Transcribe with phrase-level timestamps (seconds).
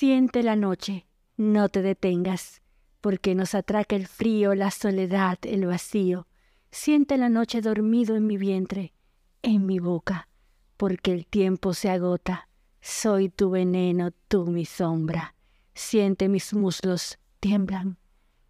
[0.00, 2.62] Siente la noche, no te detengas,
[3.02, 6.26] porque nos atraca el frío, la soledad, el vacío.
[6.70, 8.94] Siente la noche dormido en mi vientre,
[9.42, 10.30] en mi boca,
[10.78, 12.48] porque el tiempo se agota.
[12.80, 15.34] Soy tu veneno, tú mi sombra.
[15.74, 17.98] Siente mis muslos, tiemblan,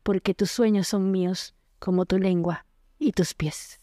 [0.05, 2.65] porque tus sueños son míos, como tu lengua
[2.97, 3.80] y tus pies.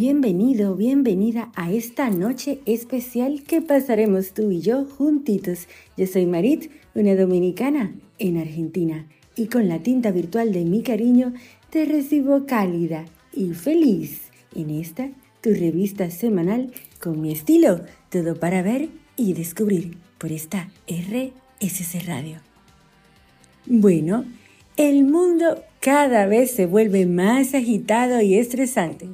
[0.00, 5.66] Bienvenido, bienvenida a esta noche especial que pasaremos tú y yo juntitos.
[5.96, 11.34] Yo soy Marit, una dominicana en Argentina, y con la tinta virtual de mi cariño
[11.70, 15.10] te recibo cálida y feliz en esta,
[15.40, 22.36] tu revista semanal con mi estilo, todo para ver y descubrir por esta RSC Radio.
[23.66, 24.26] Bueno,
[24.76, 29.08] el mundo cada vez se vuelve más agitado y estresante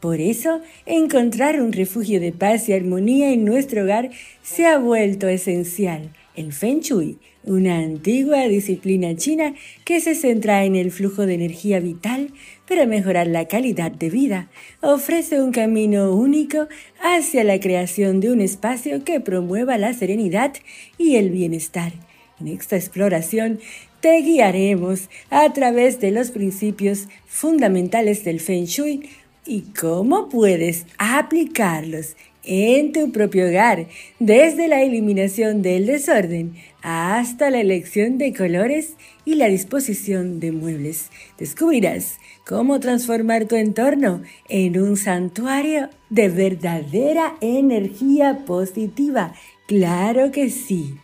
[0.00, 4.10] por eso, encontrar un refugio de paz y armonía en nuestro hogar
[4.42, 6.10] se ha vuelto esencial.
[6.34, 11.80] El Feng Shui, una antigua disciplina china que se centra en el flujo de energía
[11.80, 12.30] vital
[12.68, 14.50] para mejorar la calidad de vida,
[14.82, 16.68] ofrece un camino único
[17.00, 20.52] hacia la creación de un espacio que promueva la serenidad
[20.98, 21.92] y el bienestar.
[22.38, 23.60] En esta exploración
[24.00, 29.08] te guiaremos a través de los principios fundamentales del Feng Shui
[29.46, 32.16] y cómo puedes aplicarlos
[32.46, 33.88] en tu propio hogar,
[34.20, 41.10] desde la eliminación del desorden hasta la elección de colores y la disposición de muebles.
[41.38, 49.34] Descubrirás cómo transformar tu entorno en un santuario de verdadera energía positiva.
[49.66, 50.94] Claro que sí.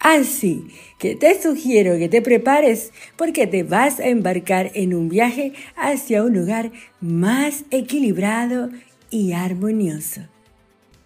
[0.00, 5.52] Así que te sugiero que te prepares porque te vas a embarcar en un viaje
[5.76, 8.70] hacia un lugar más equilibrado
[9.10, 10.22] y armonioso.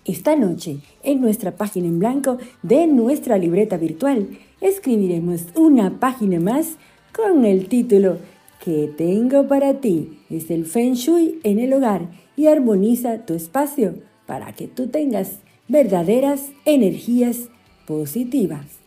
[0.04, 6.76] Esta noche, en nuestra página en blanco de nuestra libreta virtual, escribiremos una página más
[7.12, 8.19] con el título
[8.64, 13.94] que tengo para ti es el Feng Shui en el hogar y armoniza tu espacio
[14.26, 17.48] para que tú tengas verdaderas energías
[17.86, 18.81] positivas.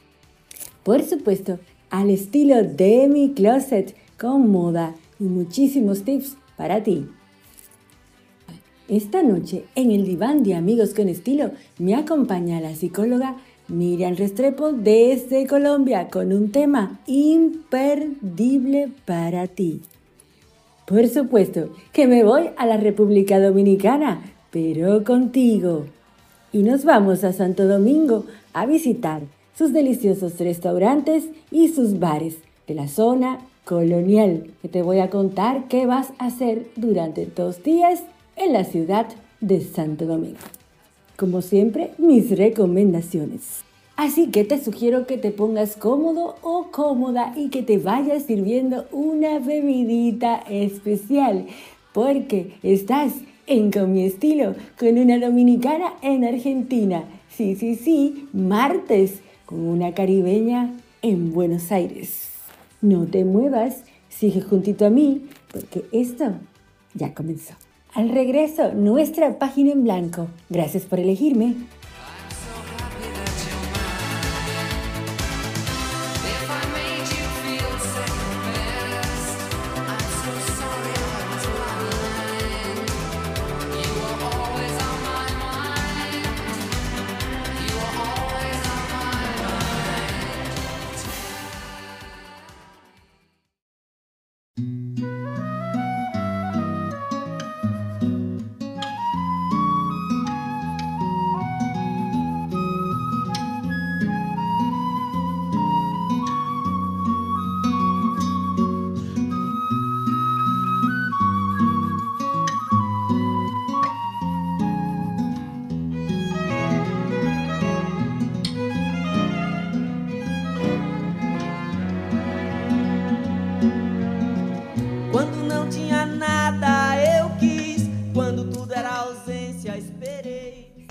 [0.85, 1.57] Por supuesto,
[1.89, 7.07] al estilo de mi closet, con moda y muchísimos tips para ti.
[8.87, 13.35] Esta noche, en el diván de Amigos con Estilo, me acompaña la psicóloga
[13.67, 19.81] Miriam Restrepo desde Colombia con un tema imperdible para ti.
[20.85, 24.21] Por supuesto que me voy a la República Dominicana,
[24.51, 25.87] pero contigo.
[26.53, 29.23] Y nos vamos a Santo Domingo a visitar
[29.57, 35.67] sus deliciosos restaurantes y sus bares de la zona colonial, que te voy a contar
[35.67, 38.03] qué vas a hacer durante dos días
[38.35, 39.07] en la ciudad
[39.41, 40.37] de Santo Domingo.
[41.17, 43.63] Como siempre, mis recomendaciones.
[43.95, 48.85] Así que te sugiero que te pongas cómodo o cómoda y que te vayas sirviendo
[48.91, 51.45] una bebidita especial,
[51.93, 53.13] porque estás
[53.47, 57.03] en Con mi estilo, con una dominicana en Argentina.
[57.29, 62.29] Sí, sí, sí, martes con una caribeña en Buenos Aires.
[62.81, 66.33] No te muevas, sigue juntito a mí, porque esto
[66.93, 67.53] ya comenzó.
[67.93, 70.27] Al regreso, nuestra página en blanco.
[70.49, 71.55] Gracias por elegirme.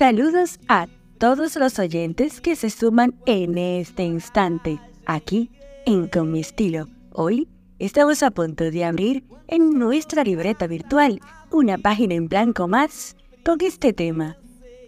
[0.04, 0.86] Saludos a
[1.16, 5.50] todos los oyentes que se suman en este instante, aquí
[5.86, 6.90] en Con mi estilo.
[7.10, 7.48] Hoy
[7.78, 13.16] estamos a punto de abrir en nuestra libreta virtual una página en blanco más
[13.46, 14.36] con este tema,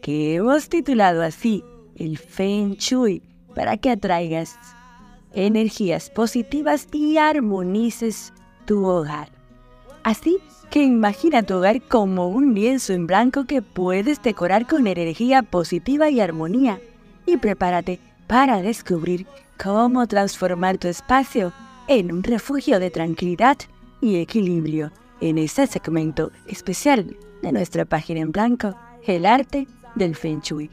[0.03, 1.65] que hemos titulado así,
[1.95, 3.23] el Feng Shui,
[3.55, 4.59] para que atraigas
[5.33, 8.35] energías positivas y armonices
[8.67, 9.31] tu hogar.
[10.03, 10.37] Así
[10.71, 16.11] que imagina tu hogar como un lienzo en blanco que puedes decorar con energía positiva
[16.11, 16.81] y armonía.
[17.25, 19.27] Y prepárate para descubrir
[19.63, 21.53] cómo transformar tu espacio
[21.89, 23.57] en un refugio de tranquilidad
[24.01, 28.75] y equilibrio en este segmento especial de nuestra página en blanco,
[29.07, 30.71] el arte del Feng Shui.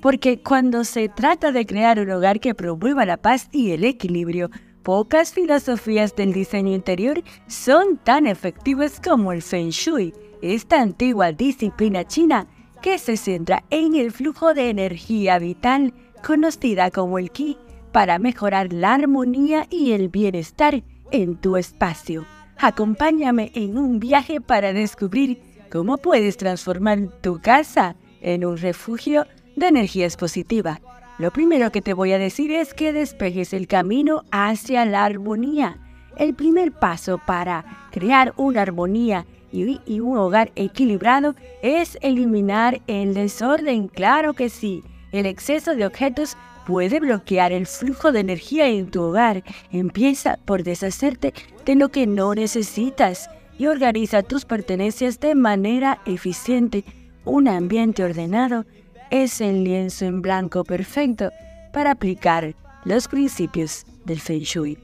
[0.00, 4.50] Porque cuando se trata de crear un hogar que promueva la paz y el equilibrio,
[4.88, 12.06] pocas filosofías del diseño interior son tan efectivas como el Feng Shui, esta antigua disciplina
[12.06, 12.46] china
[12.80, 15.92] que se centra en el flujo de energía vital
[16.26, 17.58] conocida como el Qi
[17.92, 22.24] para mejorar la armonía y el bienestar en tu espacio.
[22.56, 29.68] Acompáñame en un viaje para descubrir cómo puedes transformar tu casa en un refugio de
[29.68, 30.80] energías positivas.
[31.18, 35.78] Lo primero que te voy a decir es que despejes el camino hacia la armonía.
[36.16, 43.88] El primer paso para crear una armonía y, un hogar equilibrado es eliminar el desorden.
[43.88, 46.36] Claro que sí, el exceso de objetos
[46.68, 49.42] puede bloquear el flujo de energía en tu hogar.
[49.72, 51.34] Empieza por deshacerte
[51.64, 53.28] de lo que no necesitas
[53.58, 56.84] y organiza tus pertenencias de manera eficiente.
[57.24, 58.66] Un ambiente ordenado
[59.10, 61.30] es el lienzo en blanco perfecto
[61.72, 64.78] para aplicar los principios del Feng Shui.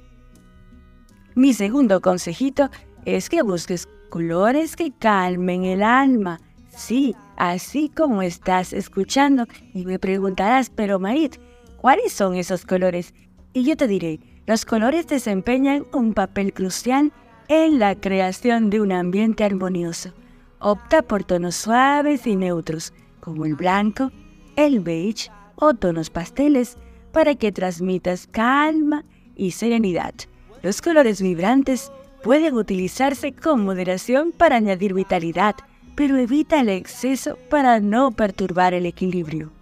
[1.34, 2.70] Mi segundo consejito
[3.04, 6.40] es que busques colores que calmen el alma.
[6.68, 11.36] Sí, así como estás escuchando y me preguntarás, pero Marit,
[11.84, 13.12] ¿Cuáles son esos colores?
[13.52, 17.12] Y yo te diré, los colores desempeñan un papel crucial
[17.48, 20.14] en la creación de un ambiente armonioso.
[20.60, 22.94] Opta por tonos suaves y neutros,
[23.24, 24.12] como el blanco,
[24.54, 26.76] el beige o tonos pasteles,
[27.10, 29.04] para que transmitas calma
[29.34, 30.14] y serenidad.
[30.62, 31.90] Los colores vibrantes
[32.22, 35.54] pueden utilizarse con moderación para añadir vitalidad,
[35.94, 39.52] pero evita el exceso para no perturbar el equilibrio.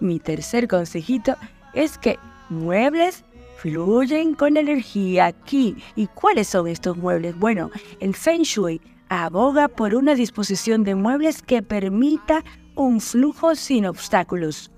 [0.00, 1.36] Mi tercer consejito
[1.74, 2.18] es que
[2.48, 3.24] muebles
[3.56, 5.76] fluyen con energía aquí.
[5.94, 7.38] ¿Y cuáles son estos muebles?
[7.38, 7.70] Bueno,
[8.00, 8.80] el Feng Shui
[9.10, 12.44] aboga por una disposición de muebles que permita
[12.80, 14.70] un flujo sin obstáculos.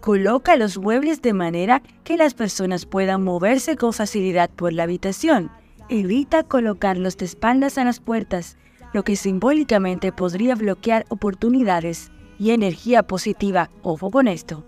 [0.00, 5.50] Coloca los muebles de manera que las personas puedan moverse con facilidad por la habitación.
[5.88, 8.56] Evita colocarlos de espaldas a las puertas,
[8.92, 13.70] lo que simbólicamente podría bloquear oportunidades y energía positiva.
[13.82, 14.64] Ojo con esto.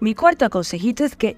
[0.00, 1.36] Mi cuarto consejito es que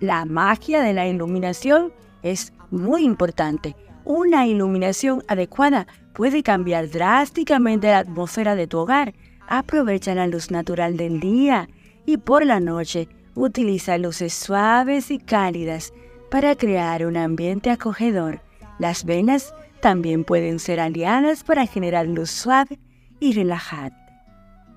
[0.00, 1.92] la magia de la iluminación
[2.22, 3.76] es muy importante.
[4.04, 9.14] Una iluminación adecuada puede cambiar drásticamente la atmósfera de tu hogar.
[9.48, 11.70] Aprovecha la luz natural del día
[12.04, 15.94] y por la noche utiliza luces suaves y cálidas
[16.30, 18.42] para crear un ambiente acogedor.
[18.78, 22.78] Las venas también pueden ser aliadas para generar luz suave
[23.20, 23.96] y relajante.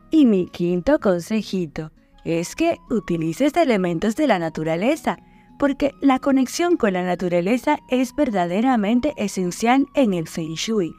[0.10, 1.92] Y mi quinto consejito
[2.24, 5.18] es que utilices elementos de la naturaleza,
[5.60, 10.94] porque la conexión con la naturaleza es verdaderamente esencial en el Feng Shui.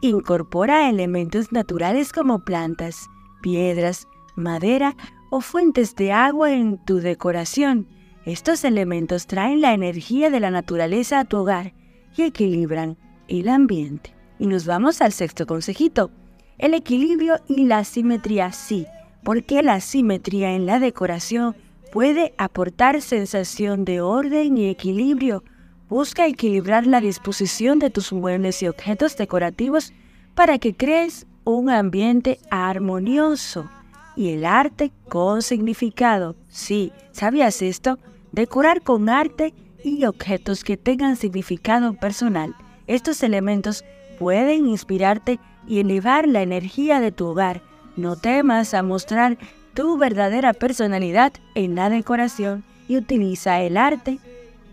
[0.00, 3.08] Incorpora elementos naturales como plantas,
[3.42, 4.96] piedras, madera
[5.30, 7.88] o fuentes de agua en tu decoración.
[8.24, 11.72] Estos elementos traen la energía de la naturaleza a tu hogar
[12.16, 12.98] y equilibran
[13.28, 14.14] el ambiente.
[14.38, 16.10] Y nos vamos al sexto consejito.
[16.58, 18.86] El equilibrio y la simetría sí
[19.26, 21.56] porque la simetría en la decoración
[21.90, 25.42] puede aportar sensación de orden y equilibrio.
[25.88, 29.92] Busca equilibrar la disposición de tus muebles y objetos decorativos
[30.34, 33.70] para que crees un ambiente armonioso
[34.16, 36.34] y el arte con significado.
[36.48, 37.98] Sí, ¿sabías esto?
[38.32, 42.54] Decorar con arte y objetos que tengan significado personal.
[42.86, 43.84] Estos elementos
[44.18, 45.38] pueden inspirarte
[45.68, 47.62] y elevar la energía de tu hogar
[47.96, 49.38] no temas a mostrar
[49.74, 54.18] tu verdadera personalidad en la decoración y utiliza el arte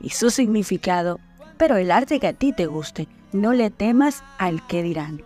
[0.03, 1.19] y su significado,
[1.57, 3.07] pero el arte que a ti te guste.
[3.31, 5.23] No le temas al que dirán.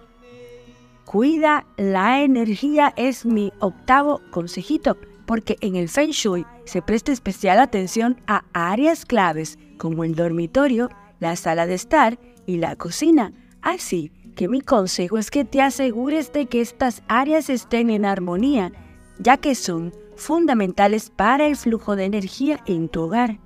[1.03, 7.59] Cuida la energía es mi octavo consejito, porque en el Feng Shui se presta especial
[7.59, 13.33] atención a áreas claves como el dormitorio, la sala de estar y la cocina.
[13.61, 18.71] Así que mi consejo es que te asegures de que estas áreas estén en armonía,
[19.19, 23.39] ya que son fundamentales para el flujo de energía en tu hogar.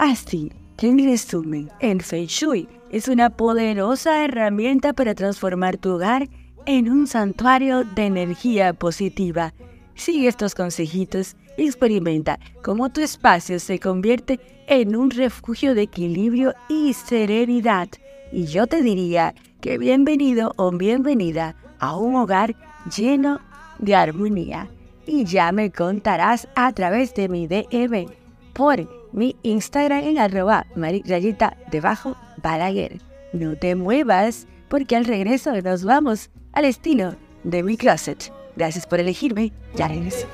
[0.00, 6.26] Así en resumen, el Feng Shui es una poderosa herramienta para transformar tu hogar
[6.64, 9.52] en un santuario de energía positiva.
[9.94, 16.54] Sigue estos consejitos y experimenta cómo tu espacio se convierte en un refugio de equilibrio
[16.70, 17.88] y serenidad.
[18.32, 22.56] Y yo te diría que bienvenido o bienvenida a un hogar
[22.96, 23.38] lleno
[23.78, 24.70] de armonía.
[25.06, 28.06] Y ya me contarás a través de mi DM
[28.54, 33.00] por mi Instagram en arroba rayita debajo balaguer.
[33.32, 37.14] No te muevas porque al regreso nos vamos al estilo
[37.44, 38.32] de mi closet.
[38.56, 39.52] Gracias por elegirme.
[39.76, 40.26] Ya regreso.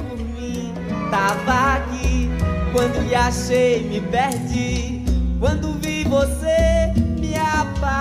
[2.77, 5.03] Quando lhe achei, me perdi.
[5.41, 7.97] Quando vi você, me apaixonei.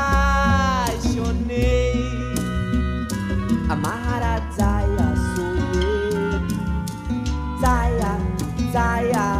[3.69, 5.55] A Maharadjaya sou.
[7.61, 8.17] Zaya,
[8.73, 9.34] Zaya.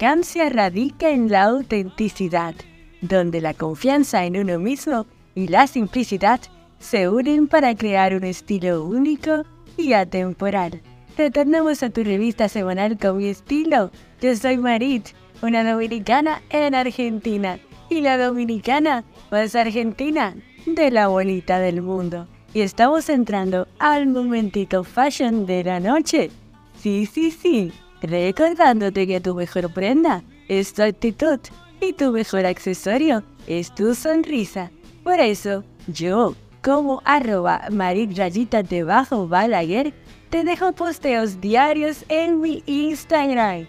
[0.00, 2.54] Elegancia radica en la autenticidad,
[3.02, 5.04] donde la confianza en uno mismo
[5.34, 6.40] y la simplicidad
[6.78, 9.44] se unen para crear un estilo único
[9.76, 10.80] y atemporal.
[11.18, 13.90] Retornamos a tu revista semanal con mi estilo.
[14.22, 15.08] Yo soy Marit,
[15.42, 17.58] una dominicana en Argentina,
[17.90, 22.26] y la dominicana más argentina de la bolita del mundo.
[22.54, 26.30] Y estamos entrando al momentito fashion de la noche.
[26.78, 27.70] Sí, sí, sí
[28.02, 31.38] recordándote que tu mejor prenda es tu actitud
[31.80, 34.70] y tu mejor accesorio es tu sonrisa.
[35.02, 39.94] Por eso, yo, como arroba rayita debajo balaguer,
[40.30, 43.66] te dejo posteos diarios en mi Instagram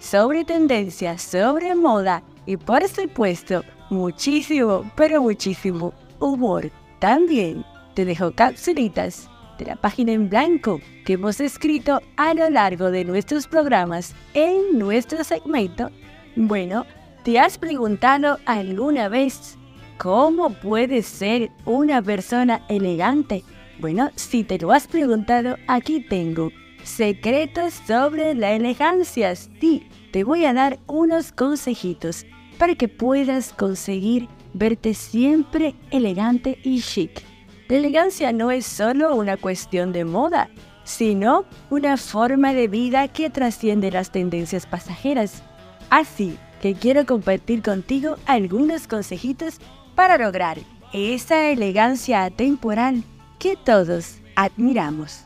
[0.00, 6.70] sobre tendencias, sobre moda y por supuesto, muchísimo, pero muchísimo humor.
[6.98, 9.28] También te dejo capsulitas
[9.64, 15.24] la página en blanco que hemos escrito a lo largo de nuestros programas en nuestro
[15.24, 15.90] segmento.
[16.36, 16.86] Bueno,
[17.24, 19.56] ¿te has preguntado alguna vez
[19.98, 23.44] cómo puede ser una persona elegante?
[23.78, 26.50] Bueno, si te lo has preguntado, aquí tengo
[26.82, 29.34] secretos sobre la elegancia.
[29.34, 32.26] Sí, te voy a dar unos consejitos
[32.58, 37.22] para que puedas conseguir verte siempre elegante y chic.
[37.70, 40.48] La elegancia no es solo una cuestión de moda,
[40.82, 45.44] sino una forma de vida que trasciende las tendencias pasajeras.
[45.88, 49.60] Así que quiero compartir contigo algunos consejitos
[49.94, 50.58] para lograr
[50.92, 53.04] esa elegancia atemporal
[53.38, 55.20] que todos admiramos.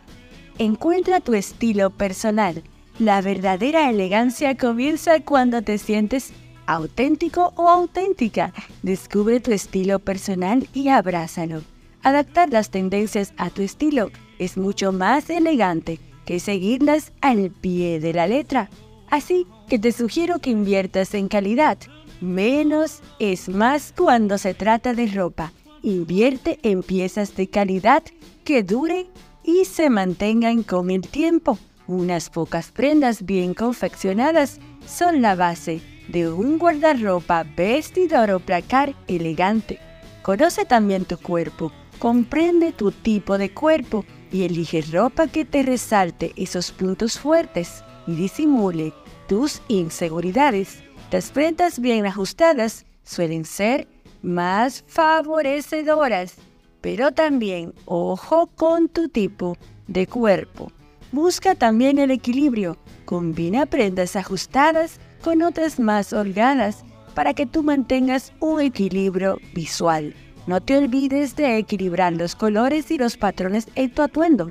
[0.59, 2.63] Encuentra tu estilo personal.
[2.99, 6.35] La verdadera elegancia comienza cuando te sientes
[6.67, 8.53] auténtico o auténtica.
[8.83, 11.63] Descubre tu estilo personal y abrázalo.
[12.05, 18.13] Adaptar las tendencias a tu estilo es mucho más elegante que seguirlas al pie de
[18.13, 18.69] la letra.
[19.11, 21.79] Así que te sugiero que inviertas en calidad.
[22.21, 25.53] Menos es más cuando se trata de ropa.
[25.83, 28.03] Invierte en piezas de calidad
[28.45, 29.07] que duren
[29.43, 31.59] y se mantengan con el tiempo.
[31.87, 39.79] Unas pocas prendas bien confeccionadas son la base de un guardarropa vestidor o placar elegante.
[40.23, 41.73] Conoce también tu cuerpo
[42.05, 48.15] Comprende tu tipo de cuerpo y elige ropa que te resalte esos puntos fuertes y
[48.15, 48.93] disimule
[49.27, 50.83] tus inseguridades.
[51.11, 53.89] Las prendas bien ajustadas suelen ser
[54.21, 56.35] más favorecedoras,
[56.83, 59.57] pero también ojo con tu tipo
[59.87, 60.71] de cuerpo.
[61.11, 62.77] Busca también el equilibrio.
[63.07, 66.85] Combina prendas ajustadas con otras más holgadas
[67.15, 70.15] para que tú mantengas un equilibrio visual.
[70.47, 74.51] No te olvides de equilibrar los colores y los patrones en tu atuendo.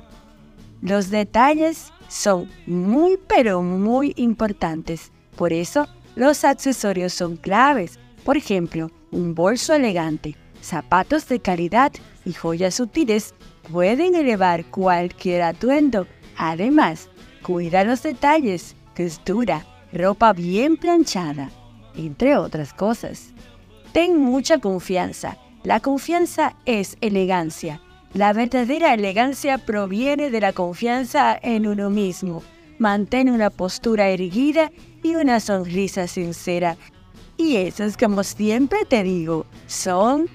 [0.82, 5.12] Los detalles son muy pero muy importantes.
[5.36, 5.86] Por eso,
[6.16, 7.98] los accesorios son claves.
[8.24, 11.92] Por ejemplo, un bolso elegante, zapatos de calidad
[12.24, 13.34] y joyas sutiles
[13.70, 16.06] pueden elevar cualquier atuendo.
[16.36, 17.08] Además,
[17.42, 21.50] cuida los detalles, textura, ropa bien planchada,
[21.96, 23.32] entre otras cosas.
[23.92, 25.38] Ten mucha confianza.
[25.64, 27.80] La confianza es elegancia.
[28.12, 32.42] La verdadera elegancia proviene de la confianza en uno mismo.
[32.78, 34.70] Mantén una postura erguida
[35.02, 36.76] y una sonrisa sincera.
[37.38, 40.28] Y esos, como siempre te digo, son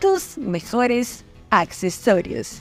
[0.00, 2.60] tus mejores accesorios.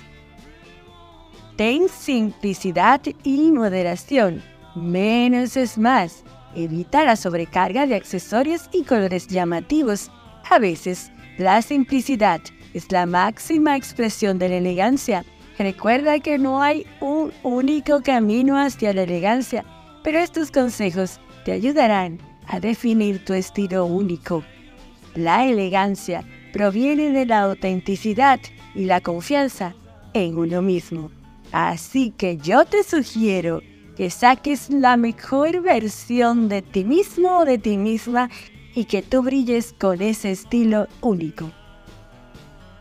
[1.57, 4.41] Ten simplicidad y moderación.
[4.75, 6.23] Menos es más.
[6.55, 10.09] Evita la sobrecarga de accesorios y colores llamativos.
[10.49, 12.41] A veces, la simplicidad
[12.73, 15.25] es la máxima expresión de la elegancia.
[15.57, 19.63] Recuerda que no hay un único camino hacia la elegancia,
[20.03, 24.43] pero estos consejos te ayudarán a definir tu estilo único.
[25.15, 28.39] La elegancia proviene de la autenticidad
[28.75, 29.75] y la confianza
[30.13, 31.11] en uno mismo.
[31.51, 33.61] Así que yo te sugiero
[33.95, 38.29] que saques la mejor versión de ti mismo o de ti misma
[38.75, 41.51] y que tú brilles con ese estilo único.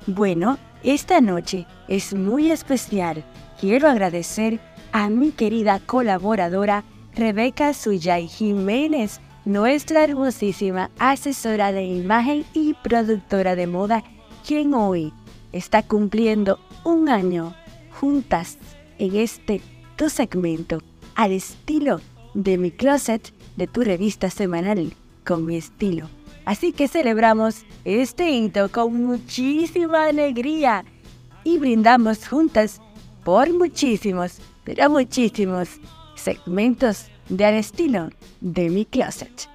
[0.07, 3.25] Bueno, esta noche es muy especial.
[3.61, 4.61] Quiero agradecer
[4.93, 6.85] a mi querida colaboradora
[7.15, 14.03] Rebeca Suyay Jiménez, nuestra hermosísima asesora de imagen y productora de moda,
[14.47, 15.13] quien hoy
[15.53, 17.55] está cumpliendo un año
[18.01, 18.59] juntas
[18.99, 19.61] en este
[19.97, 20.79] tu segmento
[21.15, 22.01] al estilo
[22.35, 24.93] de mi closet de tu revista semanal
[25.25, 26.09] con mi estilo.
[26.45, 30.85] Así que celebramos este hito con muchísima alegría
[31.45, 32.81] y brindamos juntas
[33.25, 35.69] por muchísimos, pero muchísimos
[36.17, 38.11] segmentos de al estilo
[38.41, 39.49] de mi closet.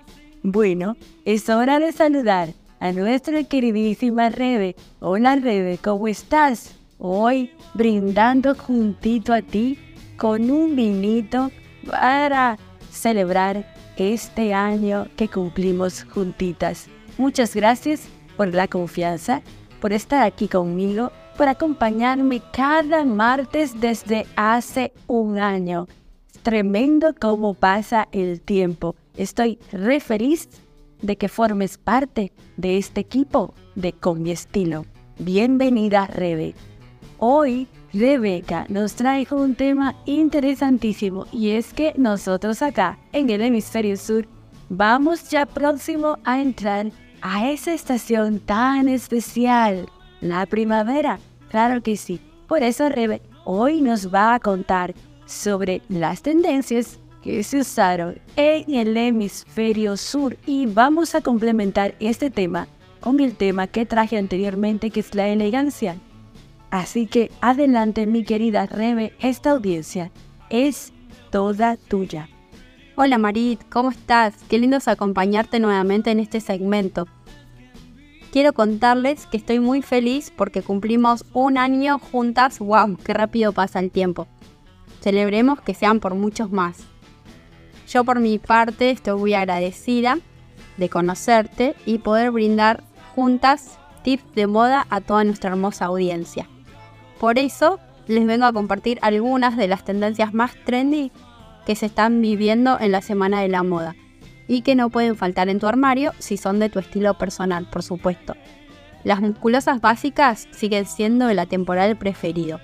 [0.44, 0.96] Bueno,
[1.26, 4.76] es hora de saludar a nuestra queridísima Rebe.
[5.00, 6.76] Hola Rebe, ¿cómo estás?
[7.00, 9.78] Hoy brindando juntito a ti
[10.16, 11.52] con un vinito
[11.86, 12.58] para
[12.92, 16.88] celebrar este año que cumplimos juntitas.
[17.18, 19.42] Muchas gracias por la confianza,
[19.82, 25.88] por estar aquí conmigo, por acompañarme cada martes desde hace un año.
[26.44, 28.96] tremendo cómo pasa el tiempo.
[29.18, 30.48] Estoy re feliz
[31.02, 34.86] de que formes parte de este equipo de Con mi estilo.
[35.20, 36.56] Bienvenida, Rebe.
[37.18, 43.98] Hoy Rebeca nos trae un tema interesantísimo y es que nosotros acá en el hemisferio
[43.98, 44.28] sur
[44.70, 49.90] vamos ya próximo a entrar a esa estación tan especial,
[50.22, 51.18] la primavera.
[51.50, 52.22] Claro que sí.
[52.48, 54.94] Por eso Rebe hoy nos va a contar
[55.26, 62.30] sobre las tendencias que se usaron en el hemisferio sur y vamos a complementar este
[62.30, 62.68] tema
[63.00, 65.98] con el tema que traje anteriormente que es la elegancia.
[66.78, 70.12] Así que adelante mi querida Rebe, esta audiencia
[70.52, 70.94] es
[71.32, 72.30] toda tuya.
[72.96, 74.36] Hola Marit, ¿cómo estás?
[74.48, 77.08] Qué lindo es acompañarte nuevamente en este segmento.
[78.32, 82.60] Quiero contarles que estoy muy feliz porque cumplimos un año juntas.
[82.60, 82.98] ¡Wow!
[83.04, 84.28] ¡Qué rápido pasa el tiempo!
[85.02, 86.78] Celebremos que sean por muchos más.
[87.88, 90.20] Yo por mi parte estoy muy agradecida
[90.78, 92.84] de conocerte y poder brindar
[93.16, 96.48] juntas tips de moda a toda nuestra hermosa audiencia.
[97.20, 101.12] Por eso les vengo a compartir algunas de las tendencias más trendy
[101.66, 103.96] que se están viviendo en la Semana de la Moda
[104.48, 107.84] y que no pueden faltar en tu armario si son de tu estilo personal, por
[107.84, 108.36] supuesto.
[109.04, 112.60] Las musculosas básicas siguen siendo el atemporal preferido,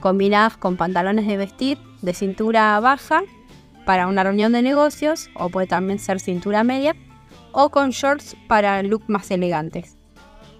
[0.00, 3.22] combinadas con pantalones de vestir de cintura baja
[3.84, 6.94] para una reunión de negocios o puede también ser cintura media
[7.52, 9.96] o con shorts para look más elegantes.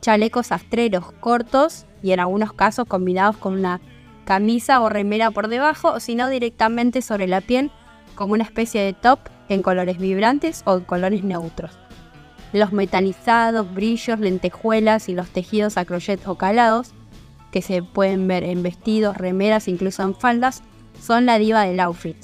[0.01, 3.81] Chalecos astreros cortos y en algunos casos combinados con una
[4.25, 7.71] camisa o remera por debajo o si no directamente sobre la piel
[8.15, 11.79] como una especie de top en colores vibrantes o en colores neutros.
[12.53, 16.93] Los metalizados, brillos, lentejuelas y los tejidos a crochet o calados,
[17.51, 20.63] que se pueden ver en vestidos, remeras, incluso en faldas,
[21.01, 22.17] son la diva del outfit.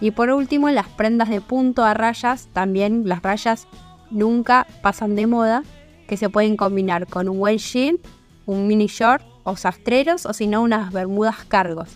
[0.00, 3.66] Y por último, las prendas de punto a rayas, también las rayas
[4.10, 5.62] nunca pasan de moda,
[6.06, 7.98] que se pueden combinar con un well jean
[8.46, 11.90] un mini short o sastreros o si no unas bermudas cargos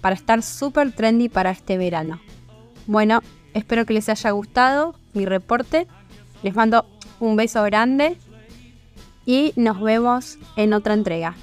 [0.00, 2.20] para estar súper trendy para este verano.
[2.86, 3.20] Bueno,
[3.54, 5.86] espero que les haya gustado mi reporte.
[6.42, 6.86] Les mando
[7.20, 8.16] un beso grande
[9.26, 11.34] y nos vemos en otra entrega.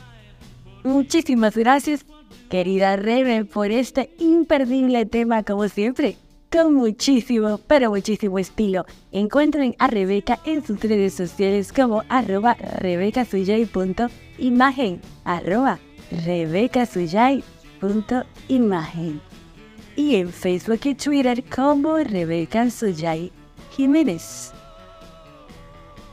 [0.84, 2.06] Muchísimas gracias,
[2.50, 6.18] querida Rebe, por este imperdible tema como siempre
[6.52, 8.86] con muchísimo, pero muchísimo estilo.
[9.12, 15.80] Encuentren a Rebeca en sus redes sociales como arroba rebecasuyay.imagen, arroba
[16.26, 19.22] rebecasuyay.imagen.
[19.96, 23.32] y en Facebook y Twitter como Rebeca Suyay
[23.76, 24.52] Jiménez.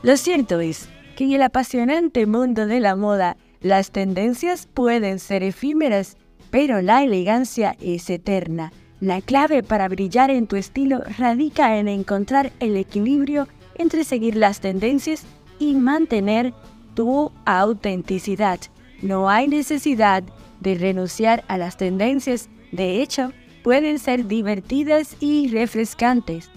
[0.01, 5.43] Lo cierto es que en el apasionante mundo de la moda, las tendencias pueden ser
[5.43, 6.17] efímeras,
[6.51, 8.71] pero la elegancia es eterna.
[9.05, 14.61] La clave para brillar en tu estilo radica en encontrar el equilibrio entre seguir las
[14.61, 15.27] tendencias
[15.59, 16.55] y mantener
[16.95, 18.59] tu autenticidad.
[19.03, 20.23] No hay necesidad
[20.59, 23.31] de renunciar a las tendencias, de hecho,
[23.63, 26.49] pueden ser divertidas y refrescantes.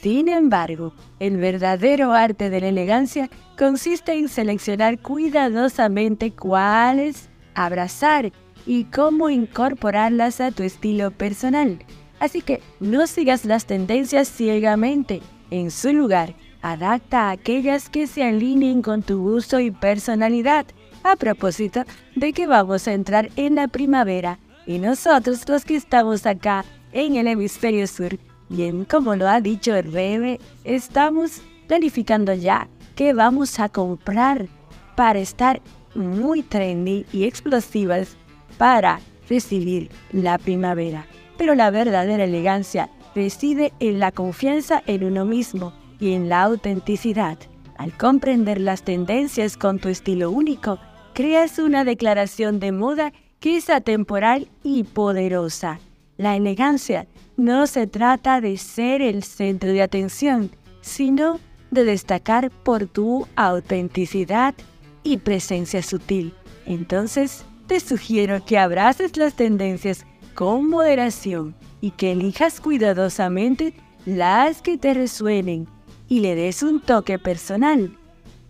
[0.00, 8.30] Sin embargo, el verdadero arte de la elegancia consiste en seleccionar cuidadosamente cuáles abrazar
[8.66, 11.78] y cómo incorporarlas a tu estilo personal.
[12.18, 15.22] Así que no sigas las tendencias ciegamente.
[15.50, 20.66] En su lugar, adapta a aquellas que se alineen con tu gusto y personalidad.
[21.04, 21.84] A propósito
[22.16, 27.14] de que vamos a entrar en la primavera y nosotros los que estamos acá en
[27.14, 33.68] el hemisferio sur, bien como lo ha dicho Rebe, estamos planificando ya qué vamos a
[33.68, 34.48] comprar
[34.96, 35.60] para estar
[35.94, 38.16] muy trendy y explosivas
[38.58, 41.06] para recibir la primavera.
[41.36, 47.38] Pero la verdadera elegancia reside en la confianza en uno mismo y en la autenticidad.
[47.78, 50.78] Al comprender las tendencias con tu estilo único,
[51.12, 55.78] creas una declaración de moda que es atemporal y poderosa.
[56.16, 61.38] La elegancia no se trata de ser el centro de atención, sino
[61.70, 64.54] de destacar por tu autenticidad
[65.02, 66.32] y presencia sutil.
[66.64, 73.74] Entonces, te sugiero que abraces las tendencias con moderación y que elijas cuidadosamente
[74.04, 75.66] las que te resuenen
[76.08, 77.96] y le des un toque personal.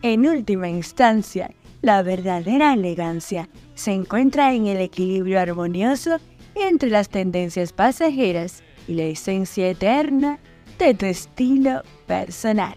[0.02, 1.50] En última instancia,
[1.81, 6.18] la verdadera elegancia se encuentra en el equilibrio armonioso
[6.55, 10.38] entre las tendencias pasajeras y la esencia eterna
[10.79, 12.76] de tu estilo personal.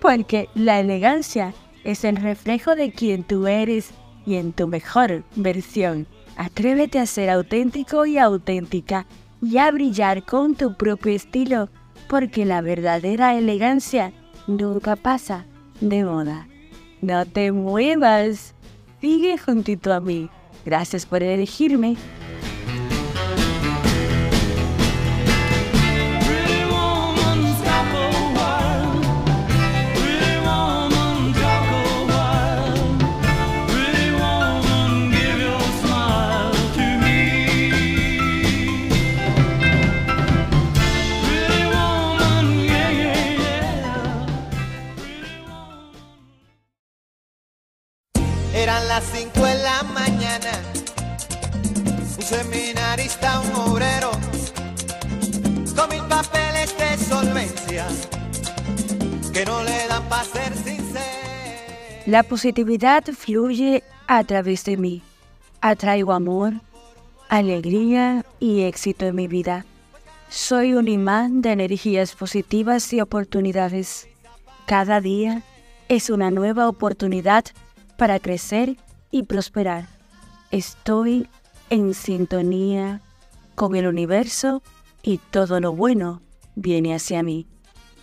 [0.00, 3.90] Porque la elegancia es el reflejo de quien tú eres
[4.26, 6.06] y en tu mejor versión.
[6.36, 9.06] Atrévete a ser auténtico y auténtica
[9.40, 11.70] y a brillar con tu propio estilo,
[12.08, 14.12] porque la verdadera elegancia
[14.46, 15.46] nunca pasa
[15.80, 16.48] de moda.
[17.00, 18.54] No te muevas,
[19.00, 20.28] sigue juntito a mí.
[20.64, 21.96] Gracias por elegirme.
[59.32, 60.52] Que no le dan para ser.
[62.06, 65.02] La positividad fluye a través de mí.
[65.60, 66.54] Atraigo amor,
[67.28, 69.66] alegría y éxito en mi vida.
[70.28, 74.08] Soy un imán de energías positivas y oportunidades.
[74.66, 75.42] Cada día
[75.88, 77.44] es una nueva oportunidad
[77.98, 78.76] para crecer
[79.10, 79.86] y prosperar.
[80.50, 81.28] Estoy
[81.70, 83.00] en sintonía
[83.54, 84.62] con el universo
[85.02, 86.22] y todo lo bueno
[86.54, 87.46] viene hacia mí.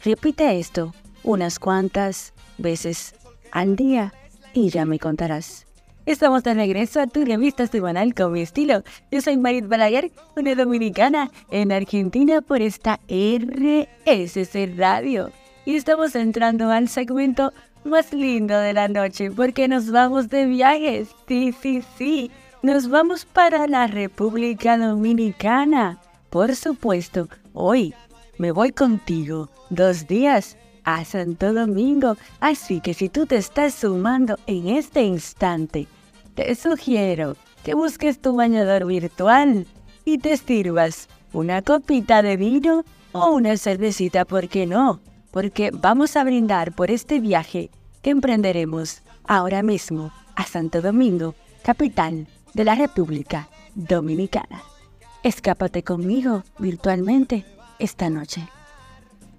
[0.04, 3.16] Repite esto unas cuantas veces
[3.52, 4.14] al día
[4.54, 5.66] y ya me contarás.
[6.06, 8.84] Estamos de regreso a tu revista semanal con mi estilo.
[9.10, 15.32] Yo soy Marit Balaguer, una dominicana en Argentina por esta RSC Radio.
[15.66, 17.54] Y estamos entrando al segmento
[17.86, 21.16] más lindo de la noche porque nos vamos de viajes.
[21.30, 22.32] Sí, sí, sí.
[22.62, 26.02] Nos vamos para la República Dominicana.
[26.30, 27.94] Por supuesto, hoy
[28.38, 32.18] me voy contigo dos días a Santo Domingo.
[32.40, 35.88] Así que si tú te estás sumando en este instante,
[36.36, 39.68] te sugiero que busques tu bañador virtual
[40.06, 45.00] y te sirvas una copita de vino o una cervecita, ¿por qué no?
[45.34, 47.72] porque vamos a brindar por este viaje
[48.04, 54.62] que emprenderemos ahora mismo a Santo Domingo, capital de la República Dominicana.
[55.24, 57.46] Escápate conmigo virtualmente
[57.80, 58.48] esta noche.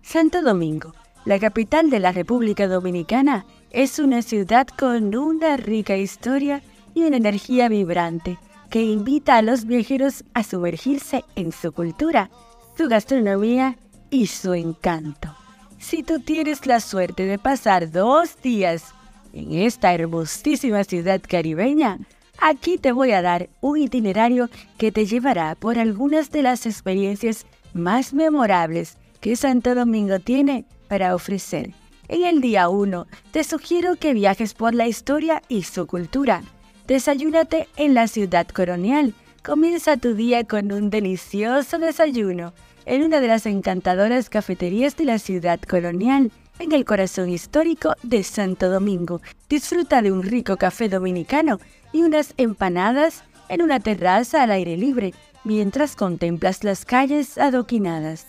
[0.02, 0.94] Santo Domingo,
[1.24, 6.62] la capital de la República Dominicana, es una ciudad con una rica historia
[6.94, 8.38] y una energía vibrante
[8.70, 12.30] que invita a los viajeros a sumergirse en su cultura,
[12.76, 13.78] su gastronomía
[14.10, 15.34] y su encanto.
[15.78, 18.94] Si tú tienes la suerte de pasar dos días
[19.32, 21.98] en esta hermosísima ciudad caribeña,
[22.38, 27.46] Aquí te voy a dar un itinerario que te llevará por algunas de las experiencias
[27.74, 31.72] más memorables que Santo Domingo tiene para ofrecer.
[32.08, 36.42] En el día 1 te sugiero que viajes por la historia y su cultura.
[36.87, 39.14] Desayúnate en la ciudad colonial.
[39.42, 42.52] Comienza tu día con un delicioso desayuno
[42.87, 48.22] en una de las encantadoras cafeterías de la ciudad colonial, en el corazón histórico de
[48.22, 49.20] Santo Domingo.
[49.48, 51.58] Disfruta de un rico café dominicano
[51.92, 58.26] y unas empanadas en una terraza al aire libre mientras contemplas las calles adoquinadas.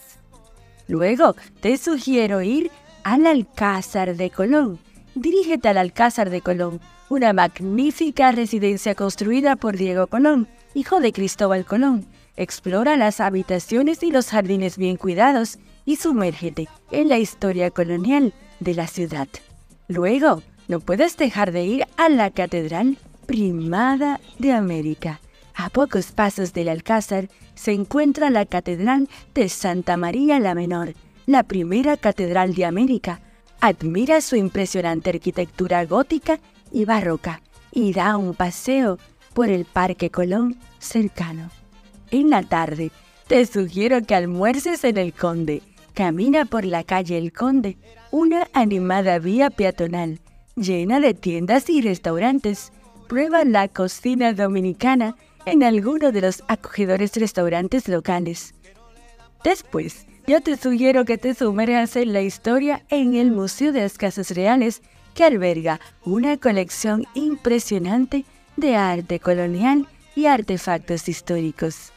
[0.88, 2.70] Luego te sugiero ir
[3.04, 4.80] al Alcázar de Colón.
[5.16, 11.66] Dirígete al Alcázar de Colón, una magnífica residencia construida por Diego Colón, hijo de Cristóbal
[11.66, 12.06] Colón.
[12.36, 18.74] Explora las habitaciones y los jardines bien cuidados y sumérgete en la historia colonial de
[18.74, 19.28] la ciudad.
[19.88, 25.20] Luego, no puedes dejar de ir a la Catedral Primada de América.
[25.56, 30.94] A pocos pasos del Alcázar se encuentra la Catedral de Santa María la Menor,
[31.26, 33.22] la primera catedral de América.
[33.62, 36.40] Admira su impresionante arquitectura gótica
[36.72, 37.42] y barroca
[37.72, 39.00] y da un paseo
[39.34, 41.50] por el Parque Colón cercano.
[42.12, 42.92] En la tarde,
[43.28, 45.62] te sugiero que almuerces en el Conde.
[45.94, 47.78] Camina por la calle El Conde,
[48.12, 50.20] una animada vía peatonal
[50.56, 52.72] llena de tiendas y restaurantes.
[53.08, 55.16] Prueba la cocina dominicana
[55.46, 58.54] en alguno de los acogedores restaurantes locales.
[59.44, 63.98] Después, yo te sugiero que te sumerjas en la historia en el Museo de las
[63.98, 64.82] Casas Reales,
[65.14, 68.26] que alberga una colección impresionante
[68.58, 71.92] de arte colonial y artefactos históricos.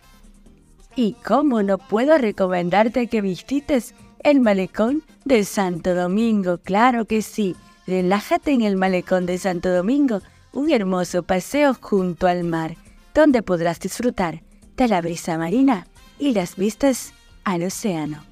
[0.94, 7.56] Y cómo no puedo recomendarte que visites el malecón de Santo Domingo, claro que sí.
[7.86, 10.20] Relájate en el malecón de Santo Domingo,
[10.52, 12.76] un hermoso paseo junto al mar,
[13.18, 14.42] donde podrás disfrutar
[14.76, 15.88] de la brisa marina
[16.20, 18.22] y las vistas al océano.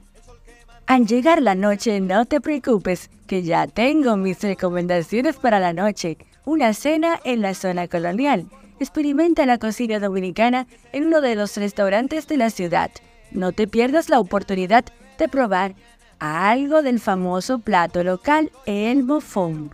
[0.87, 6.19] Al llegar la noche, no te preocupes, que ya tengo mis recomendaciones para la noche.
[6.45, 8.47] Una cena en la zona colonial.
[8.79, 12.93] Experimenta la cocina dominicana en uno de los restaurantes de la ciudad.
[13.33, 14.85] No te pierdas la oportunidad
[15.19, 15.75] de probar
[16.21, 19.73] algo del famoso plato local, el mofón.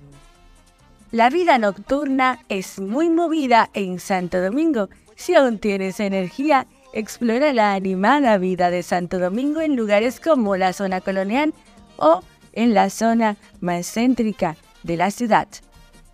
[1.10, 4.88] La vida nocturna es muy movida en Santo Domingo.
[5.16, 10.72] Si aún tienes energía, explora la animada vida de Santo Domingo en lugares como la
[10.72, 11.54] zona colonial
[11.96, 12.22] o
[12.52, 15.48] en la zona más céntrica de la ciudad.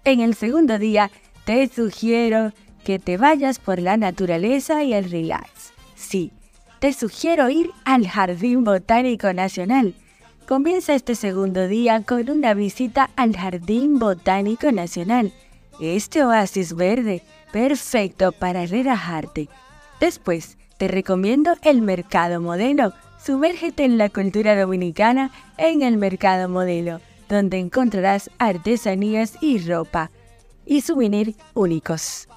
[0.05, 1.11] En el segundo día,
[1.45, 2.53] te sugiero
[2.85, 5.73] que te vayas por la naturaleza y el relax.
[5.95, 6.33] Sí,
[6.79, 9.95] te sugiero ir al Jardín Botánico Nacional.
[10.47, 15.33] Comienza este segundo día con una visita al Jardín Botánico Nacional.
[15.81, 19.49] Este oasis verde, perfecto para relajarte.
[20.01, 22.93] Después, te recomiendo el Mercado Modelo.
[23.25, 30.11] Sumérgete en la cultura dominicana en el Mercado Modelo, donde encontrarás artesanías y ropa
[30.65, 32.29] y souvenirs únicos.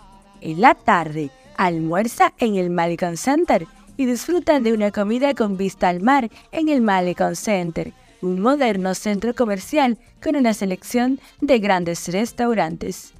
[0.41, 5.89] En la tarde, almuerza en el Malecon Center y disfruta de una comida con vista
[5.89, 12.07] al mar en el Malecon Center, un moderno centro comercial con una selección de grandes
[12.07, 13.13] restaurantes.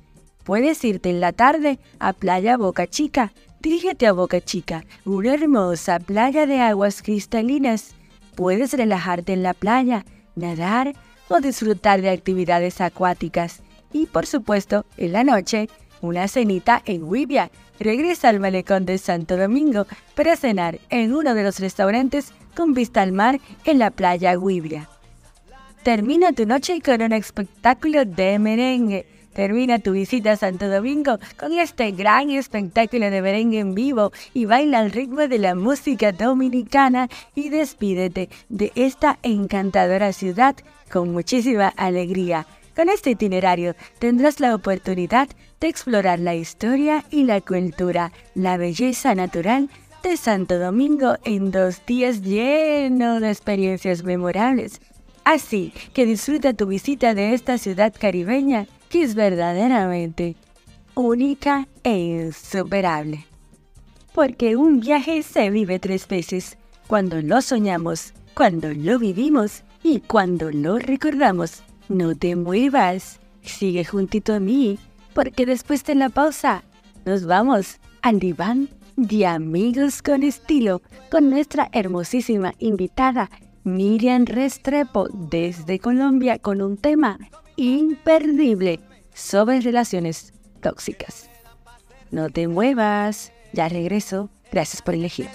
[0.44, 6.00] Puedes irte en la tarde a Playa Boca Chica, Dirígete a Boca Chica, una hermosa
[6.00, 7.94] playa de aguas cristalinas.
[8.34, 10.04] Puedes relajarte en la playa,
[10.36, 10.94] nadar
[11.28, 13.62] o disfrutar de actividades acuáticas.
[13.94, 15.70] Y por supuesto, en la noche,
[16.02, 17.52] una cenita en Huibia.
[17.80, 23.04] Regresa al malecón de Santo Domingo para cenar en uno de los restaurantes con vista
[23.04, 24.90] al mar en la playa Huibia.
[25.84, 31.58] Termina tu noche con un espectáculo de merengue Termina tu visita a Santo Domingo con
[31.58, 37.08] este gran espectáculo de merengue en vivo y baila al ritmo de la música dominicana
[37.34, 40.56] y despídete de esta encantadora ciudad
[40.92, 42.46] con muchísima alegría.
[42.76, 45.30] Con este itinerario tendrás la oportunidad
[45.62, 49.70] de explorar la historia y la cultura, la belleza natural
[50.04, 54.82] de Santo Domingo en dos días llenos de experiencias memorables.
[55.24, 60.36] Así que disfruta tu visita de esta ciudad caribeña que es verdaderamente
[60.96, 63.26] única e insuperable.
[64.14, 70.52] Porque un viaje se vive tres veces, cuando lo soñamos, cuando lo vivimos y cuando
[70.52, 71.64] lo recordamos.
[71.88, 74.78] No te muevas, sigue juntito a mí,
[75.14, 76.64] porque después de la pausa
[77.06, 83.30] nos vamos al diván de amigos con estilo con nuestra hermosísima invitada
[83.64, 87.18] Miriam Restrepo desde Colombia con un tema
[87.56, 88.80] imperdible
[89.14, 91.30] sobre relaciones tóxicas.
[92.12, 93.32] No te muevas.
[93.54, 94.30] Ya regreso.
[94.52, 95.30] Gracias por elegir.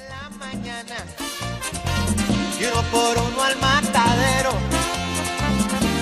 [2.60, 4.50] Y uno por uno al matadero,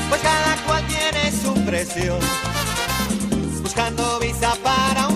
[0.09, 2.19] pues cada cual tiene su precio,
[3.63, 5.14] buscando visa para un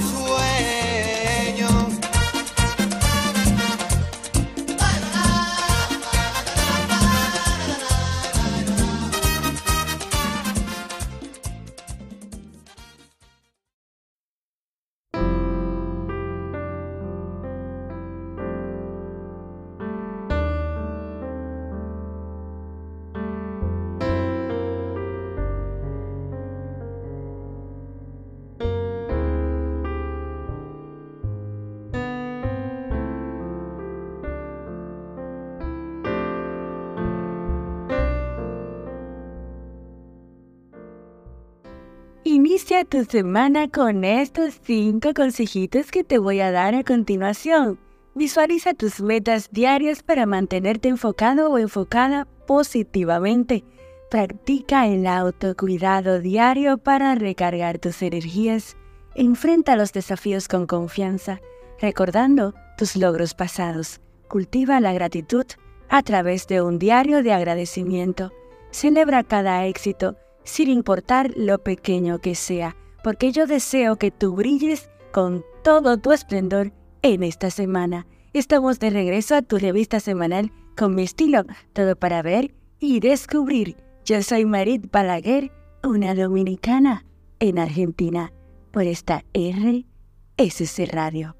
[42.71, 47.79] Inicia tu semana con estos cinco consejitos que te voy a dar a continuación.
[48.15, 53.65] Visualiza tus metas diarias para mantenerte enfocado o enfocada positivamente.
[54.11, 58.77] Practica el autocuidado diario para recargar tus energías.
[59.15, 61.41] Enfrenta los desafíos con confianza,
[61.81, 64.03] recordando tus logros pasados.
[64.29, 65.47] Cultiva la gratitud
[65.89, 68.31] a través de un diario de agradecimiento.
[68.73, 74.89] Celebra cada éxito sin importar lo pequeño que sea, porque yo deseo que tú brilles
[75.13, 78.07] con todo tu esplendor en esta semana.
[78.33, 83.77] Estamos de regreso a tu revista semanal con mi estilo, todo para ver y descubrir.
[84.07, 85.53] Yo soy Marit Balaguer,
[85.85, 87.05] una dominicana
[87.41, 88.33] en Argentina,
[88.71, 91.37] por esta RSC Radio.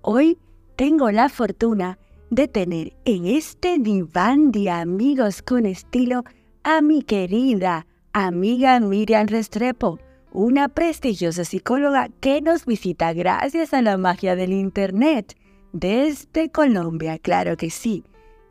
[0.00, 0.38] Hoy
[0.76, 1.98] tengo la fortuna
[2.30, 6.24] de tener en este diván de amigos con estilo
[6.64, 9.98] a mi querida amiga Miriam Restrepo,
[10.32, 15.36] una prestigiosa psicóloga que nos visita gracias a la magia del Internet.
[15.72, 18.04] Desde Colombia, claro que sí.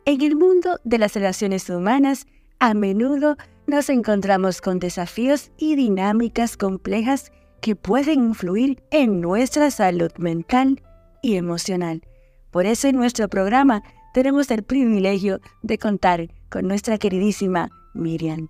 [0.04, 2.26] En el mundo de las relaciones humanas,
[2.58, 10.10] a menudo nos encontramos con desafíos y dinámicas complejas que pueden influir en nuestra salud
[10.18, 10.82] mental
[11.22, 12.02] y emocional.
[12.50, 18.48] Por eso en nuestro programa tenemos el privilegio de contar con nuestra queridísima Miriam.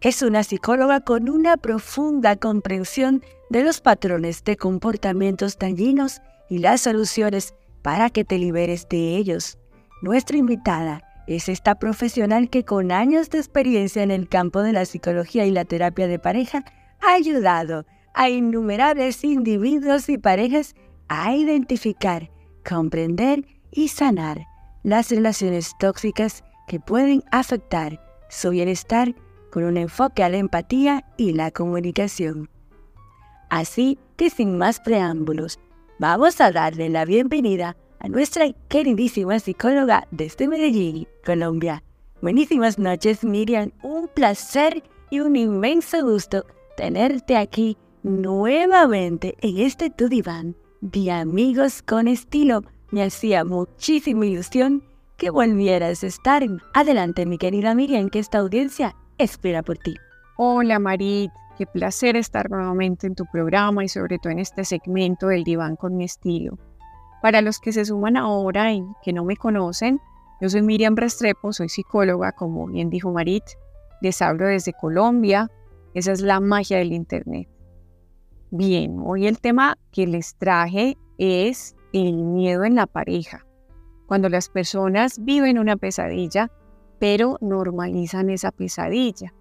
[0.00, 6.82] Es una psicóloga con una profunda comprensión de los patrones de comportamientos dañinos y las
[6.82, 9.58] soluciones para que te liberes de ellos.
[10.00, 14.84] Nuestra invitada es esta profesional que con años de experiencia en el campo de la
[14.84, 16.64] psicología y la terapia de pareja
[17.00, 17.84] ha ayudado
[18.14, 20.76] a innumerables individuos y parejas
[21.08, 22.30] a identificar,
[22.64, 24.46] comprender y sanar
[24.84, 29.16] las relaciones tóxicas que pueden afectar su bienestar
[29.58, 32.48] con un enfoque a la empatía y la comunicación.
[33.50, 35.58] Así que sin más preámbulos,
[35.98, 41.82] vamos a darle la bienvenida a nuestra queridísima psicóloga desde Medellín, Colombia.
[42.22, 43.72] Buenísimas noches, Miriam.
[43.82, 51.82] Un placer y un inmenso gusto tenerte aquí nuevamente en este tu diván de amigos
[51.82, 52.62] con estilo.
[52.92, 54.84] Me hacía muchísima ilusión
[55.16, 56.44] que volvieras a estar.
[56.74, 59.96] Adelante, mi querida Miriam, que esta audiencia espera por ti.
[60.36, 65.26] Hola Marit, qué placer estar nuevamente en tu programa y sobre todo en este segmento
[65.26, 66.56] del diván con mi estilo.
[67.20, 70.00] Para los que se suman ahora y que no me conocen,
[70.40, 73.42] yo soy Miriam Restrepo, soy psicóloga, como bien dijo Marit,
[74.00, 75.50] les hablo desde Colombia,
[75.94, 77.48] esa es la magia del Internet.
[78.52, 83.44] Bien, hoy el tema que les traje es el miedo en la pareja.
[84.06, 86.52] Cuando las personas viven una pesadilla,
[86.98, 89.34] pero normalizan esa pesadilla.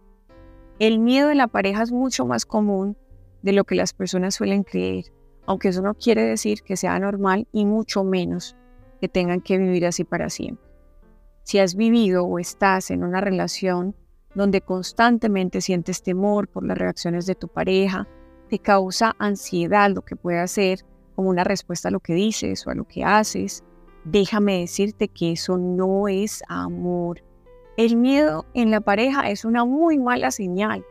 [0.80, 2.98] El miedo en la pareja es mucho más común
[3.42, 5.06] de lo que las personas suelen creer,
[5.46, 8.56] aunque eso no quiere decir que sea normal y mucho menos
[9.00, 10.66] que tengan que vivir así para siempre.
[11.44, 13.96] Si has vivido o estás en una relación
[14.36, 18.08] donde constantemente sientes temor por las reacciones de tu pareja,
[18.50, 20.86] te causa ansiedad lo que puede hacer
[21.16, 23.64] como una respuesta a lo que dices o a lo que haces,
[24.04, 27.24] déjame decirte que eso no es amor,
[27.78, 30.84] el miedo en la pareja es una muy mala señal.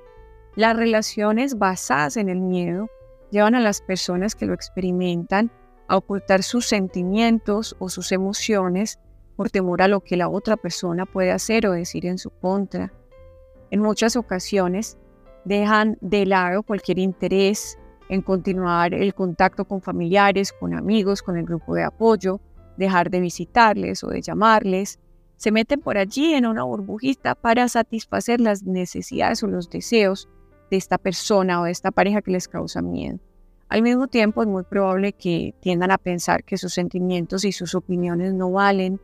[0.55, 2.89] Las relaciones basadas en el miedo
[3.33, 5.51] llevan a las personas que lo experimentan
[5.89, 9.01] a ocultar sus sentimientos o sus emociones
[9.35, 12.93] por temor a lo que la otra persona puede hacer o decir en su contra.
[13.73, 14.97] En muchas ocasiones
[15.45, 17.79] dejan de lado cualquier interés
[18.09, 22.41] en continuar el contacto con familiares, con amigos, con el grupo de apoyo,
[22.77, 25.01] dejar de visitarles o de llamarles,
[25.37, 30.29] se meten por allí en una burbujita para satisfacer las necesidades o los deseos
[30.71, 33.19] de esta persona o de esta pareja que les causa miedo.
[33.69, 37.75] Al mismo tiempo es muy probable que tiendan a pensar que sus sentimientos y sus
[37.75, 39.01] opiniones no valen,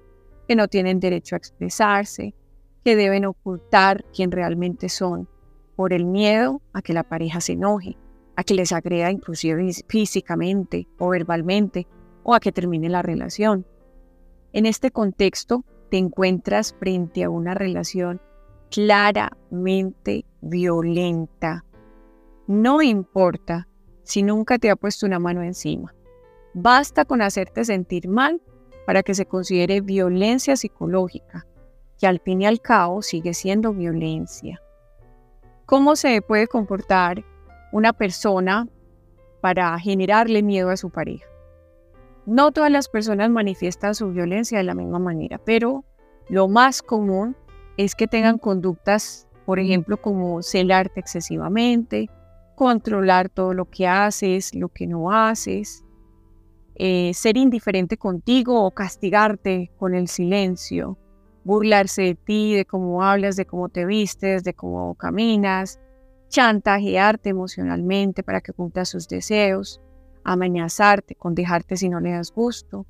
[0.46, 2.34] que no tienen derecho a expresarse,
[2.84, 5.28] que deben ocultar quién realmente son,
[5.76, 7.96] por el miedo a que la pareja se enoje,
[8.36, 11.86] a que les agreda inclusive físicamente o verbalmente,
[12.22, 13.66] o a que termine la relación.
[14.52, 18.18] En este contexto, te encuentras frente a una relación
[18.70, 21.66] claramente violenta.
[22.46, 23.68] No importa
[24.02, 25.94] si nunca te ha puesto una mano encima.
[26.54, 28.40] Basta con hacerte sentir mal
[28.86, 31.46] para que se considere violencia psicológica,
[31.98, 34.62] que al fin y al cabo sigue siendo violencia.
[35.66, 37.22] ¿Cómo se puede comportar
[37.70, 38.66] una persona
[39.42, 41.31] para generarle miedo a su pareja?
[42.26, 45.84] No todas las personas manifiestan su violencia de la misma manera, pero
[46.28, 47.36] lo más común
[47.76, 52.08] es que tengan conductas, por ejemplo, como celarte excesivamente,
[52.54, 55.84] controlar todo lo que haces, lo que no haces,
[56.76, 60.98] eh, ser indiferente contigo o castigarte con el silencio,
[61.44, 65.80] burlarse de ti, de cómo hablas, de cómo te vistes, de cómo caminas,
[66.28, 69.80] chantajearte emocionalmente para que cumplas sus deseos,
[70.24, 72.86] amenazarte con dejarte si no le das gusto,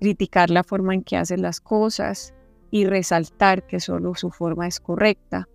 [0.00, 2.34] criticar la forma en que haces las cosas
[2.70, 5.48] y resaltar que solo su forma es correcta.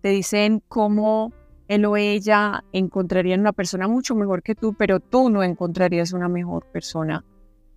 [0.00, 1.32] Te dicen cómo
[1.68, 6.28] él o ella encontrarían una persona mucho mejor que tú, pero tú no encontrarías una
[6.28, 7.24] mejor persona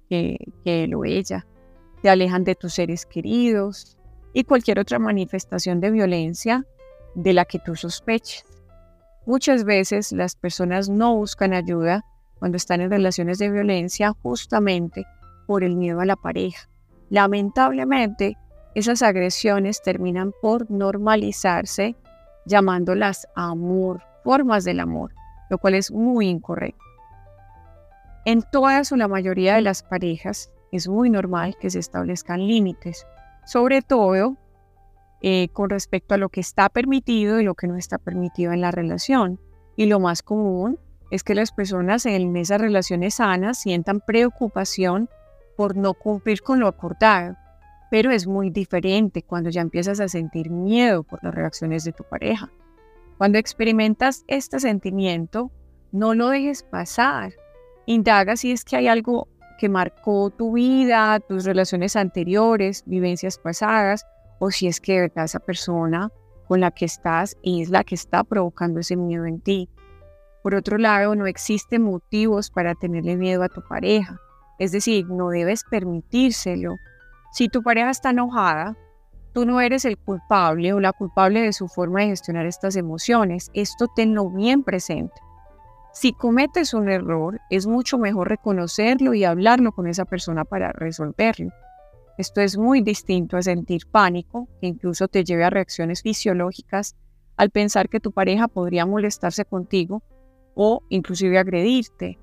[0.10, 1.46] que, que él o ella
[2.02, 3.98] te alejan de tus seres queridos
[4.34, 6.66] y cualquier otra manifestación de violencia
[7.16, 8.46] de la que tú sospeches.
[9.26, 12.06] Muchas veces las personas no buscan ayuda
[12.40, 15.06] cuando están en relaciones de violencia justamente
[15.48, 16.70] por el miedo a la pareja.
[17.10, 18.38] Lamentablemente,
[18.76, 21.96] esas agresiones terminan por normalizarse
[22.46, 25.14] llamándolas amor, formas del amor,
[25.50, 26.84] lo cual es muy incorrecto.
[28.26, 33.08] En todas o la mayoría de las parejas, es muy normal que se establezcan límites,
[33.46, 34.36] sobre todo
[35.22, 38.62] eh, con respecto a lo que está permitido y lo que no está permitido en
[38.62, 39.40] la relación.
[39.76, 40.80] Y lo más común
[41.12, 45.10] es que las personas en esas relaciones sanas sientan preocupación
[45.56, 47.36] por no cumplir con lo acordado.
[47.90, 52.04] Pero es muy diferente cuando ya empiezas a sentir miedo por las reacciones de tu
[52.04, 52.50] pareja.
[53.18, 55.52] Cuando experimentas este sentimiento,
[55.92, 57.34] no lo dejes pasar.
[57.86, 59.28] Indaga si es que hay algo
[59.58, 64.06] que marcó tu vida, tus relaciones anteriores, vivencias pasadas,
[64.40, 66.12] o si es que de verdad esa persona
[66.48, 69.70] con la que estás es la que está provocando ese miedo en ti.
[70.48, 74.18] Por otro lado, no existen motivos para tenerle miedo a tu pareja,
[74.60, 76.78] es decir, no debes permitírselo.
[77.34, 78.78] Si tu pareja está enojada,
[79.34, 83.52] tú no eres el culpable o la culpable de su forma de gestionar estas emociones.
[83.54, 85.20] Esto tenlo bien presente.
[85.92, 91.50] Si cometes un error, es mucho mejor reconocerlo y hablarlo con esa persona para resolverlo.
[92.18, 96.96] Esto es muy distinto a sentir pánico, que incluso te lleve a reacciones fisiológicas
[97.36, 100.04] al pensar que tu pareja podría molestarse contigo
[100.58, 102.18] o inclusive agredirte.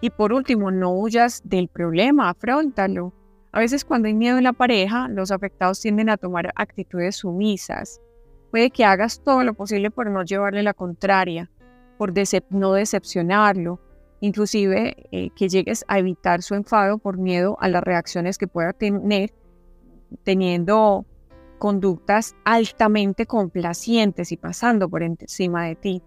[0.00, 3.14] Y por último, no huyas del problema, afrontalo.
[3.52, 8.00] A veces cuando hay miedo en la pareja, los afectados tienden a tomar actitudes sumisas.
[8.50, 11.50] Puede que hagas todo lo posible por no llevarle la contraria,
[11.96, 12.12] por
[12.50, 13.80] no decepcionarlo,
[14.20, 18.72] inclusive eh, que llegues a evitar su enfado por miedo a las reacciones que pueda
[18.72, 19.32] tener
[20.24, 21.06] teniendo
[21.58, 26.02] conductas altamente complacientes y pasando por encima de ti.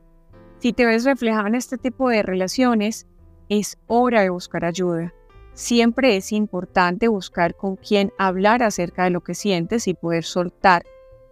[0.59, 3.05] Si te ves reflejado en este tipo de relaciones,
[3.47, 5.13] es hora de buscar ayuda.
[5.53, 10.83] Siempre es importante buscar con quién hablar acerca de lo que sientes y poder soltar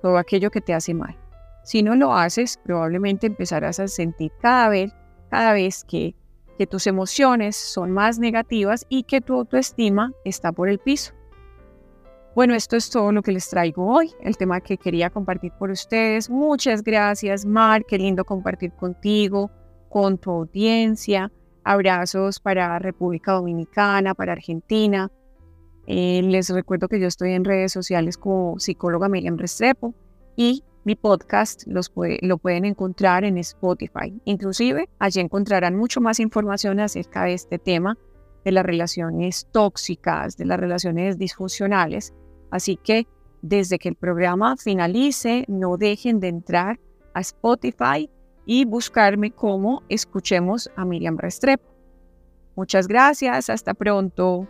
[0.02, 1.18] todo aquello que te hace mal.
[1.64, 4.94] Si no lo haces, probablemente empezarás a sentir cada vez,
[5.32, 6.16] cada vez que,
[6.60, 11.14] que tus emociones son más negativas y que tu autoestima está por el piso.
[12.36, 15.72] Bueno, esto es todo lo que les traigo hoy, el tema que quería compartir por
[15.72, 16.30] ustedes.
[16.30, 19.50] Muchas gracias, Mar, qué lindo compartir contigo,
[19.88, 21.32] con tu audiencia.
[21.64, 25.10] Abrazos para República Dominicana, para Argentina.
[25.88, 29.96] Eh, les recuerdo que yo estoy en redes sociales como psicóloga Miriam Restrepo
[30.36, 31.90] y mi podcast los
[32.22, 34.14] lo pueden encontrar en Spotify.
[34.26, 37.98] Inclusive allí encontrarán mucho más información acerca de este tema,
[38.44, 42.14] de las relaciones tóxicas, de las relaciones disfuncionales.
[42.52, 43.08] Así que
[43.42, 46.80] desde que el programa finalice, no dejen de entrar
[47.14, 48.10] a Spotify
[48.46, 51.66] y buscarme como Escuchemos a Miriam Restrepo.
[52.56, 54.48] Muchas gracias, hasta pronto.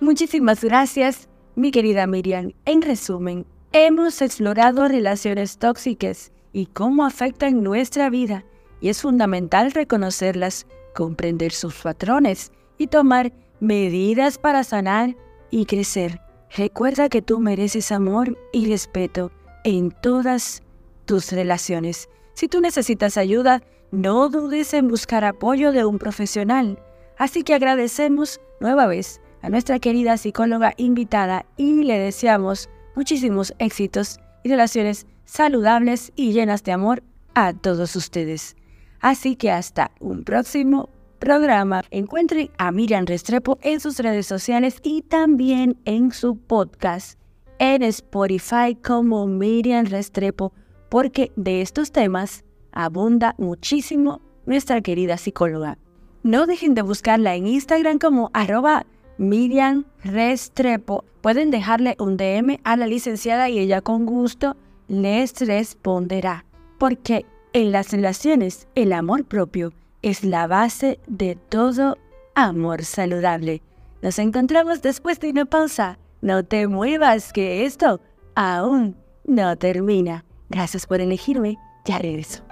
[0.00, 2.52] Muchísimas gracias, mi querida Miriam.
[2.64, 8.44] En resumen, Hemos explorado relaciones tóxicas y cómo afectan nuestra vida
[8.80, 15.14] y es fundamental reconocerlas, comprender sus patrones y tomar medidas para sanar
[15.52, 16.20] y crecer.
[16.56, 19.30] Recuerda que tú mereces amor y respeto
[19.62, 20.62] en todas
[21.04, 22.08] tus relaciones.
[22.34, 26.82] Si tú necesitas ayuda, no dudes en buscar apoyo de un profesional.
[27.18, 34.18] Así que agradecemos nueva vez a nuestra querida psicóloga invitada y le deseamos muchísimos éxitos
[34.42, 38.56] y relaciones saludables y llenas de amor a todos ustedes.
[39.00, 40.90] Así que hasta un próximo
[41.20, 41.84] programa.
[41.92, 47.20] Encuentren a Miriam Restrepo en sus redes sociales y también en su podcast
[47.60, 50.52] en Spotify como Miriam Restrepo,
[50.88, 52.42] porque de estos temas
[52.72, 55.76] abunda muchísimo nuestra querida psicóloga.
[56.22, 58.86] No dejen de buscarla en Instagram como arroba
[59.18, 61.04] Miriam Restrepo.
[61.20, 64.56] Pueden dejarle un DM a la licenciada y ella con gusto
[64.88, 66.46] les responderá.
[66.78, 69.72] Porque en las relaciones el amor propio
[70.02, 71.98] es la base de todo
[72.34, 73.62] amor saludable.
[74.02, 75.98] Nos encontramos después de una pausa.
[76.22, 78.00] No te muevas, que esto
[78.34, 80.24] aún no termina.
[80.48, 81.58] Gracias por elegirme.
[81.84, 82.42] Ya regreso.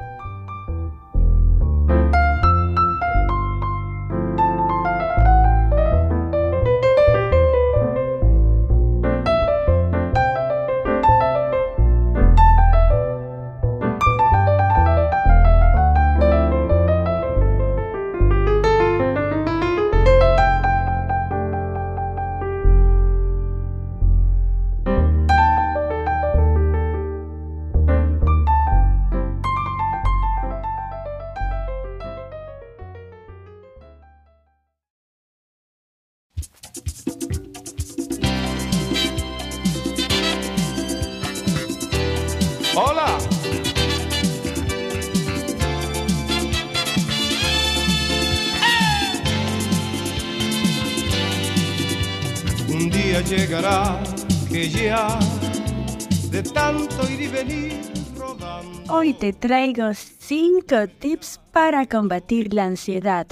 [58.99, 63.29] Hoy te traigo 5 tips para combatir la ansiedad.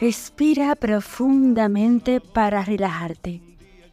[0.00, 3.40] Respira profundamente para relajarte.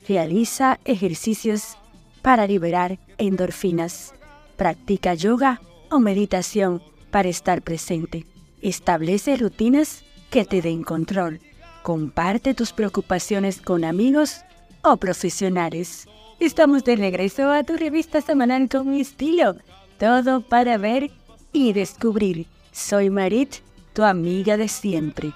[0.07, 1.77] Realiza ejercicios
[2.23, 4.15] para liberar endorfinas.
[4.55, 5.61] Practica yoga
[5.91, 8.25] o meditación para estar presente.
[8.63, 11.41] Establece rutinas que te den control.
[11.83, 14.43] Comparte tus preocupaciones con amigos
[14.81, 16.07] o profesionales.
[16.39, 19.57] Estamos de regreso a tu revista semanal con estilo.
[19.97, 21.11] Todo para ver
[21.51, 22.47] y descubrir.
[22.71, 23.55] Soy Marit,
[23.93, 25.33] tu amiga de siempre.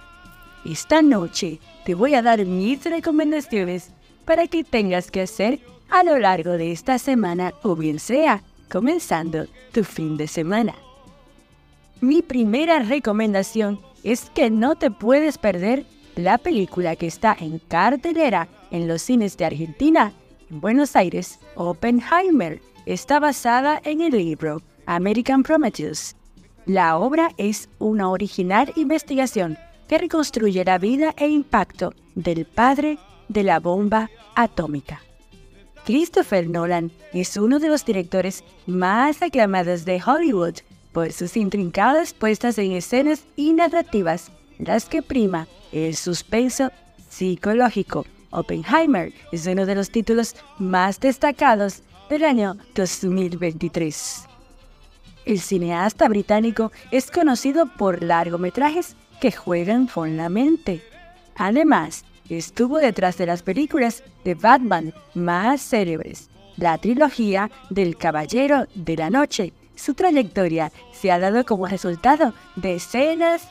[0.65, 3.91] Esta noche te voy a dar mis recomendaciones
[4.25, 9.45] para que tengas que hacer a lo largo de esta semana o bien sea comenzando
[9.71, 10.75] tu fin de semana.
[12.01, 15.85] Mi primera recomendación es que no te puedes perder
[16.15, 20.13] la película que está en cartelera en los cines de Argentina,
[20.49, 22.61] en Buenos Aires, Oppenheimer.
[22.87, 26.15] Está basada en el libro American Prometheus.
[26.65, 29.57] La obra es una original investigación
[29.89, 35.01] que reconstruye la vida e impacto del padre de la bomba atómica.
[35.85, 40.55] Christopher Nolan es uno de los directores más aclamados de Hollywood
[40.93, 46.71] por sus intrincadas puestas en escenas y narrativas, las que prima el suspenso
[47.09, 48.05] psicológico.
[48.29, 54.25] Oppenheimer es uno de los títulos más destacados del año 2023.
[55.25, 60.81] El cineasta británico es conocido por largometrajes que juegan con la mente.
[61.35, 68.95] Además, estuvo detrás de las películas de Batman más célebres, la trilogía del Caballero de
[68.95, 69.53] la Noche.
[69.75, 73.47] Su trayectoria se ha dado como resultado decenas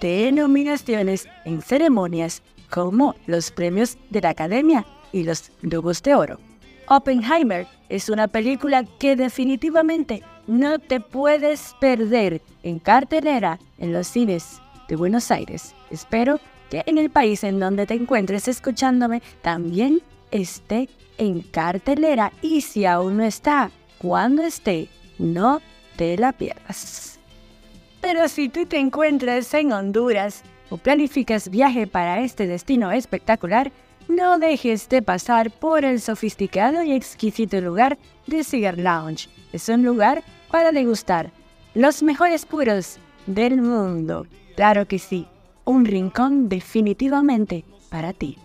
[0.00, 6.38] de nominaciones en ceremonias como los premios de la Academia y los Globos de Oro.
[6.88, 14.60] Oppenheimer es una película que definitivamente no te puedes perder en cartelera en los cines
[14.88, 15.74] de Buenos Aires.
[15.90, 22.60] Espero que en el país en donde te encuentres escuchándome también esté en cartelera y
[22.60, 25.60] si aún no está, cuando esté, no
[25.96, 27.18] te la pierdas.
[28.00, 33.72] Pero si tú te encuentras en Honduras o planificas viaje para este destino espectacular,
[34.08, 39.28] no dejes de pasar por el sofisticado y exquisito lugar de Cigar Lounge.
[39.52, 41.30] Es un lugar para degustar
[41.74, 44.26] los mejores puros del mundo.
[44.56, 45.26] Claro que sí,
[45.64, 48.38] un rincón definitivamente para ti,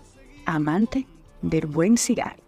[0.45, 1.07] amante
[1.41, 2.43] del buen cigarro.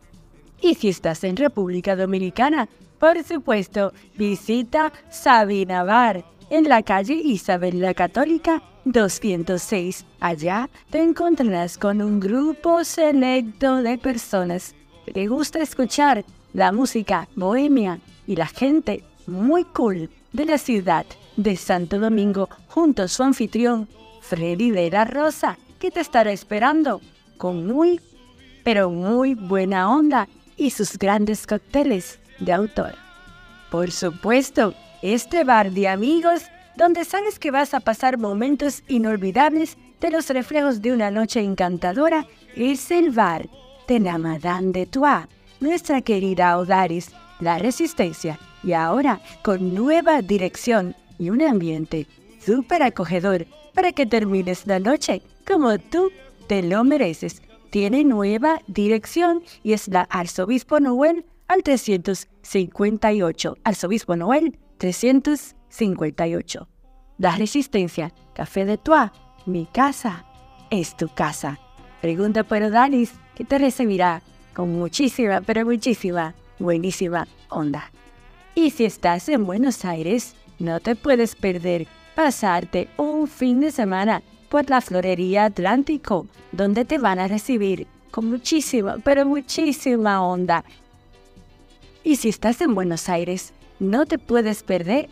[0.62, 2.68] Y si estás en República Dominicana,
[3.00, 10.06] por supuesto, visita Sabina Bar, en la calle Isabel la Católica 206.
[10.20, 14.76] Allá te encontrarás con un grupo selecto de personas
[15.06, 16.24] que te gusta escuchar
[16.54, 21.06] la música bohemia y la gente muy cool de la ciudad
[21.36, 23.88] de Santo Domingo junto a su anfitrión
[24.22, 27.02] Freddy de la Rosa que te estará esperando
[27.38, 28.00] con muy,
[28.64, 30.28] pero muy buena onda
[30.58, 32.96] y sus grandes cócteles de autor.
[33.70, 36.44] Por supuesto, este bar de amigos
[36.78, 42.28] donde sabes que vas a pasar momentos inolvidables de los reflejos de una noche encantadora,
[42.56, 43.48] es el bar
[43.88, 45.28] de la Madame de Troyes,
[45.60, 52.08] nuestra querida Odaris, la Resistencia, y ahora con nueva dirección y un ambiente
[52.40, 56.12] súper acogedor para que termines la noche como tú
[56.48, 57.42] te lo mereces.
[57.70, 63.58] Tiene nueva dirección y es la Arzobispo Noel al 358.
[63.64, 65.55] Arzobispo Noel 358.
[67.18, 69.14] La Resistencia, Café de Tua,
[69.46, 70.26] mi casa
[70.70, 71.60] es tu casa.
[72.02, 74.22] Pregunta por Odalis, que te recibirá
[74.54, 77.92] con muchísima, pero muchísima, buenísima onda.
[78.54, 84.24] Y si estás en Buenos Aires, no te puedes perder pasarte un fin de semana
[84.50, 90.64] por la Florería Atlántico, donde te van a recibir con muchísima, pero muchísima onda.
[92.04, 95.10] Y si estás en Buenos Aires, no te puedes perder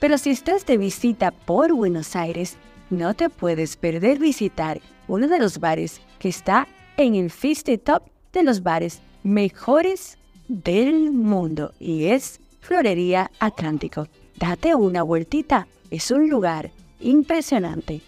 [0.00, 2.56] pero si estás de visita por Buenos Aires,
[2.90, 8.02] no te puedes perder visitar uno de los bares que está en el 50 Top
[8.32, 10.18] de los bares mejores
[10.48, 14.08] del mundo y es Florería Atlántico.
[14.36, 16.70] Date una vueltita, es un lugar
[17.00, 18.00] impresionante.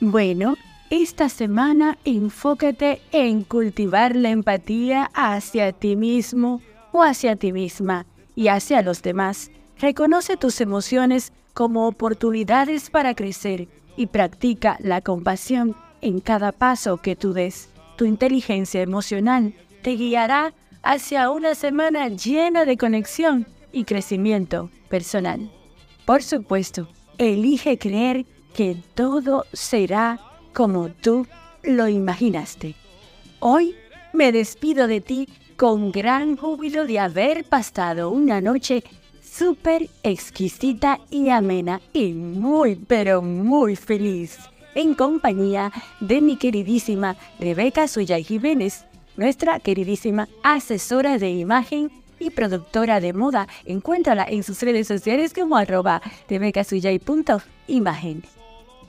[0.00, 0.56] Bueno,
[0.90, 6.60] esta semana enfócate en cultivar la empatía hacia ti mismo
[6.92, 9.50] o hacia ti misma y hacia los demás
[9.82, 13.66] Reconoce tus emociones como oportunidades para crecer
[13.96, 17.68] y practica la compasión en cada paso que tú des.
[17.96, 20.54] Tu inteligencia emocional te guiará
[20.84, 25.50] hacia una semana llena de conexión y crecimiento personal.
[26.06, 26.86] Por supuesto,
[27.18, 28.24] elige creer
[28.54, 30.20] que todo será
[30.52, 31.26] como tú
[31.64, 32.76] lo imaginaste.
[33.40, 33.74] Hoy
[34.12, 38.84] me despido de ti con gran júbilo de haber pasado una noche
[39.32, 44.38] súper exquisita y amena y muy, pero muy feliz,
[44.74, 48.84] en compañía de mi queridísima Rebeca Suyay Jiménez,
[49.16, 53.48] nuestra queridísima asesora de imagen y productora de moda.
[53.64, 58.22] Encuéntrala en sus redes sociales como arroba rebecasuyay.imagen.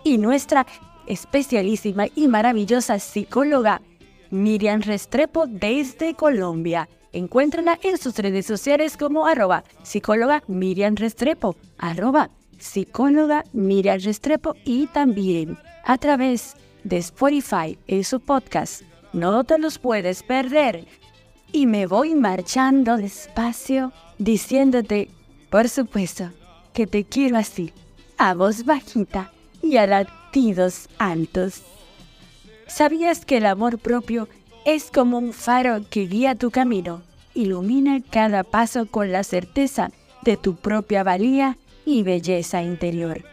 [0.03, 0.67] Y nuestra
[1.07, 3.81] especialísima y maravillosa psicóloga
[4.29, 6.89] Miriam Restrepo desde Colombia.
[7.13, 14.87] Encuéntrala en sus redes sociales como arroba psicóloga Miriam Restrepo, arroba psicóloga Miriam Restrepo y
[14.87, 18.81] también a través de Spotify en su podcast.
[19.13, 20.87] No te los puedes perder.
[21.51, 25.09] Y me voy marchando despacio diciéndote,
[25.51, 26.31] por supuesto,
[26.73, 27.71] que te quiero así,
[28.17, 31.61] a voz bajita y a latidos altos.
[32.65, 34.42] ¿Sabías que el amor propio es
[34.93, 37.01] como un faro que guía tu camino,
[37.33, 39.91] ilumina cada paso con la certeza
[40.21, 43.23] de tu propia valía y belleza interior.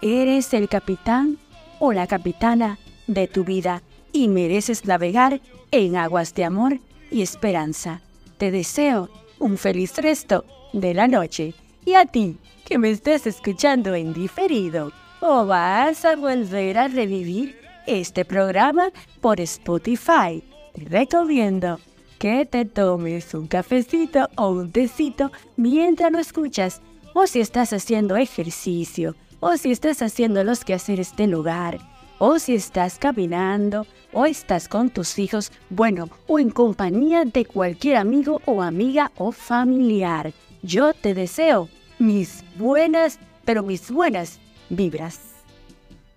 [0.00, 1.38] Eres el capitán
[1.80, 2.78] o la capitana
[3.08, 3.82] de tu vida
[4.12, 5.40] y mereces navegar
[5.72, 6.78] en aguas de amor
[7.10, 8.00] y esperanza.
[8.38, 9.08] Te deseo
[9.38, 14.92] un feliz resto de la noche y a ti que me estés escuchando en diferido
[15.20, 20.42] o vas a volver a revivir este programa por Spotify
[20.76, 21.80] te recomiendo
[22.18, 26.82] que te tomes un cafecito o un tecito mientras lo escuchas,
[27.14, 31.78] o si estás haciendo ejercicio, o si estás haciendo los quehaceres del hogar,
[32.18, 37.96] o si estás caminando, o estás con tus hijos, bueno, o en compañía de cualquier
[37.96, 40.32] amigo o amiga o familiar.
[40.62, 41.68] Yo te deseo
[41.98, 45.20] mis buenas, pero mis buenas vibras.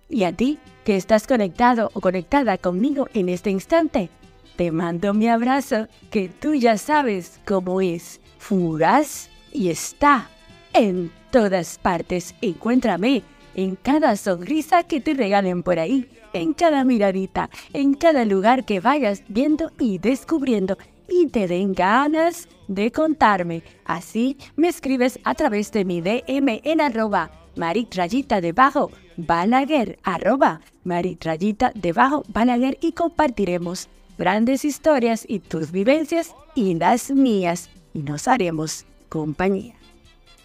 [0.08, 4.10] Y a ti, que estás conectado o conectada conmigo en este instante,
[4.56, 8.20] te mando mi abrazo que tú ya sabes cómo es.
[8.38, 10.28] Fugaz y está
[10.72, 12.34] en todas partes.
[12.40, 13.22] Encuéntrame
[13.54, 18.80] en cada sonrisa que te regalen por ahí, en cada miradita, en cada lugar que
[18.80, 20.78] vayas viendo y descubriendo
[21.08, 23.62] y te den ganas de contarme.
[23.84, 31.72] Así me escribes a través de mi DM en arroba maritrayita debajo balaguer arroba maritrayita
[31.74, 33.88] debajo balaguer y compartiremos
[34.20, 39.74] grandes historias y tus vivencias y las mías y nos haremos compañía.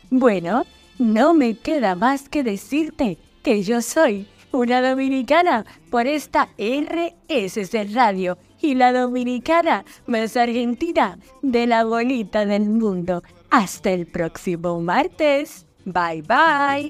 [0.09, 0.65] Bueno,
[0.97, 8.37] no me queda más que decirte que yo soy una dominicana por esta RSC Radio
[8.61, 13.23] y la dominicana más argentina de la bolita del mundo.
[13.51, 15.65] Hasta el próximo martes.
[15.83, 16.89] Bye bye.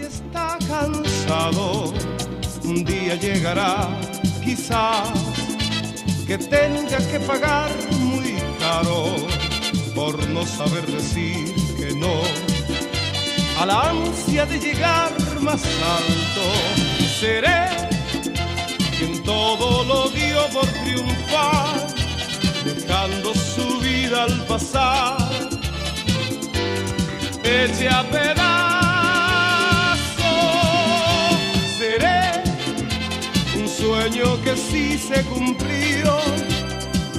[0.00, 1.94] Está cansado,
[2.64, 3.88] un día llegará,
[4.44, 5.53] quizás,
[6.26, 7.70] que tenga que pagar
[8.00, 9.16] muy caro
[9.94, 12.14] por no saber decir que no
[13.60, 16.44] a la ansia de llegar más alto.
[17.20, 17.68] Seré
[18.98, 21.86] quien todo lo dio por triunfar,
[22.64, 25.18] dejando su vida al pasar.
[27.44, 28.73] Eche a pedazos,
[34.04, 36.18] sueño que sí se cumplió,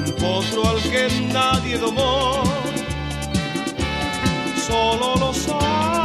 [0.05, 2.43] un al que nadie domó,
[4.67, 6.04] solo lo sabe.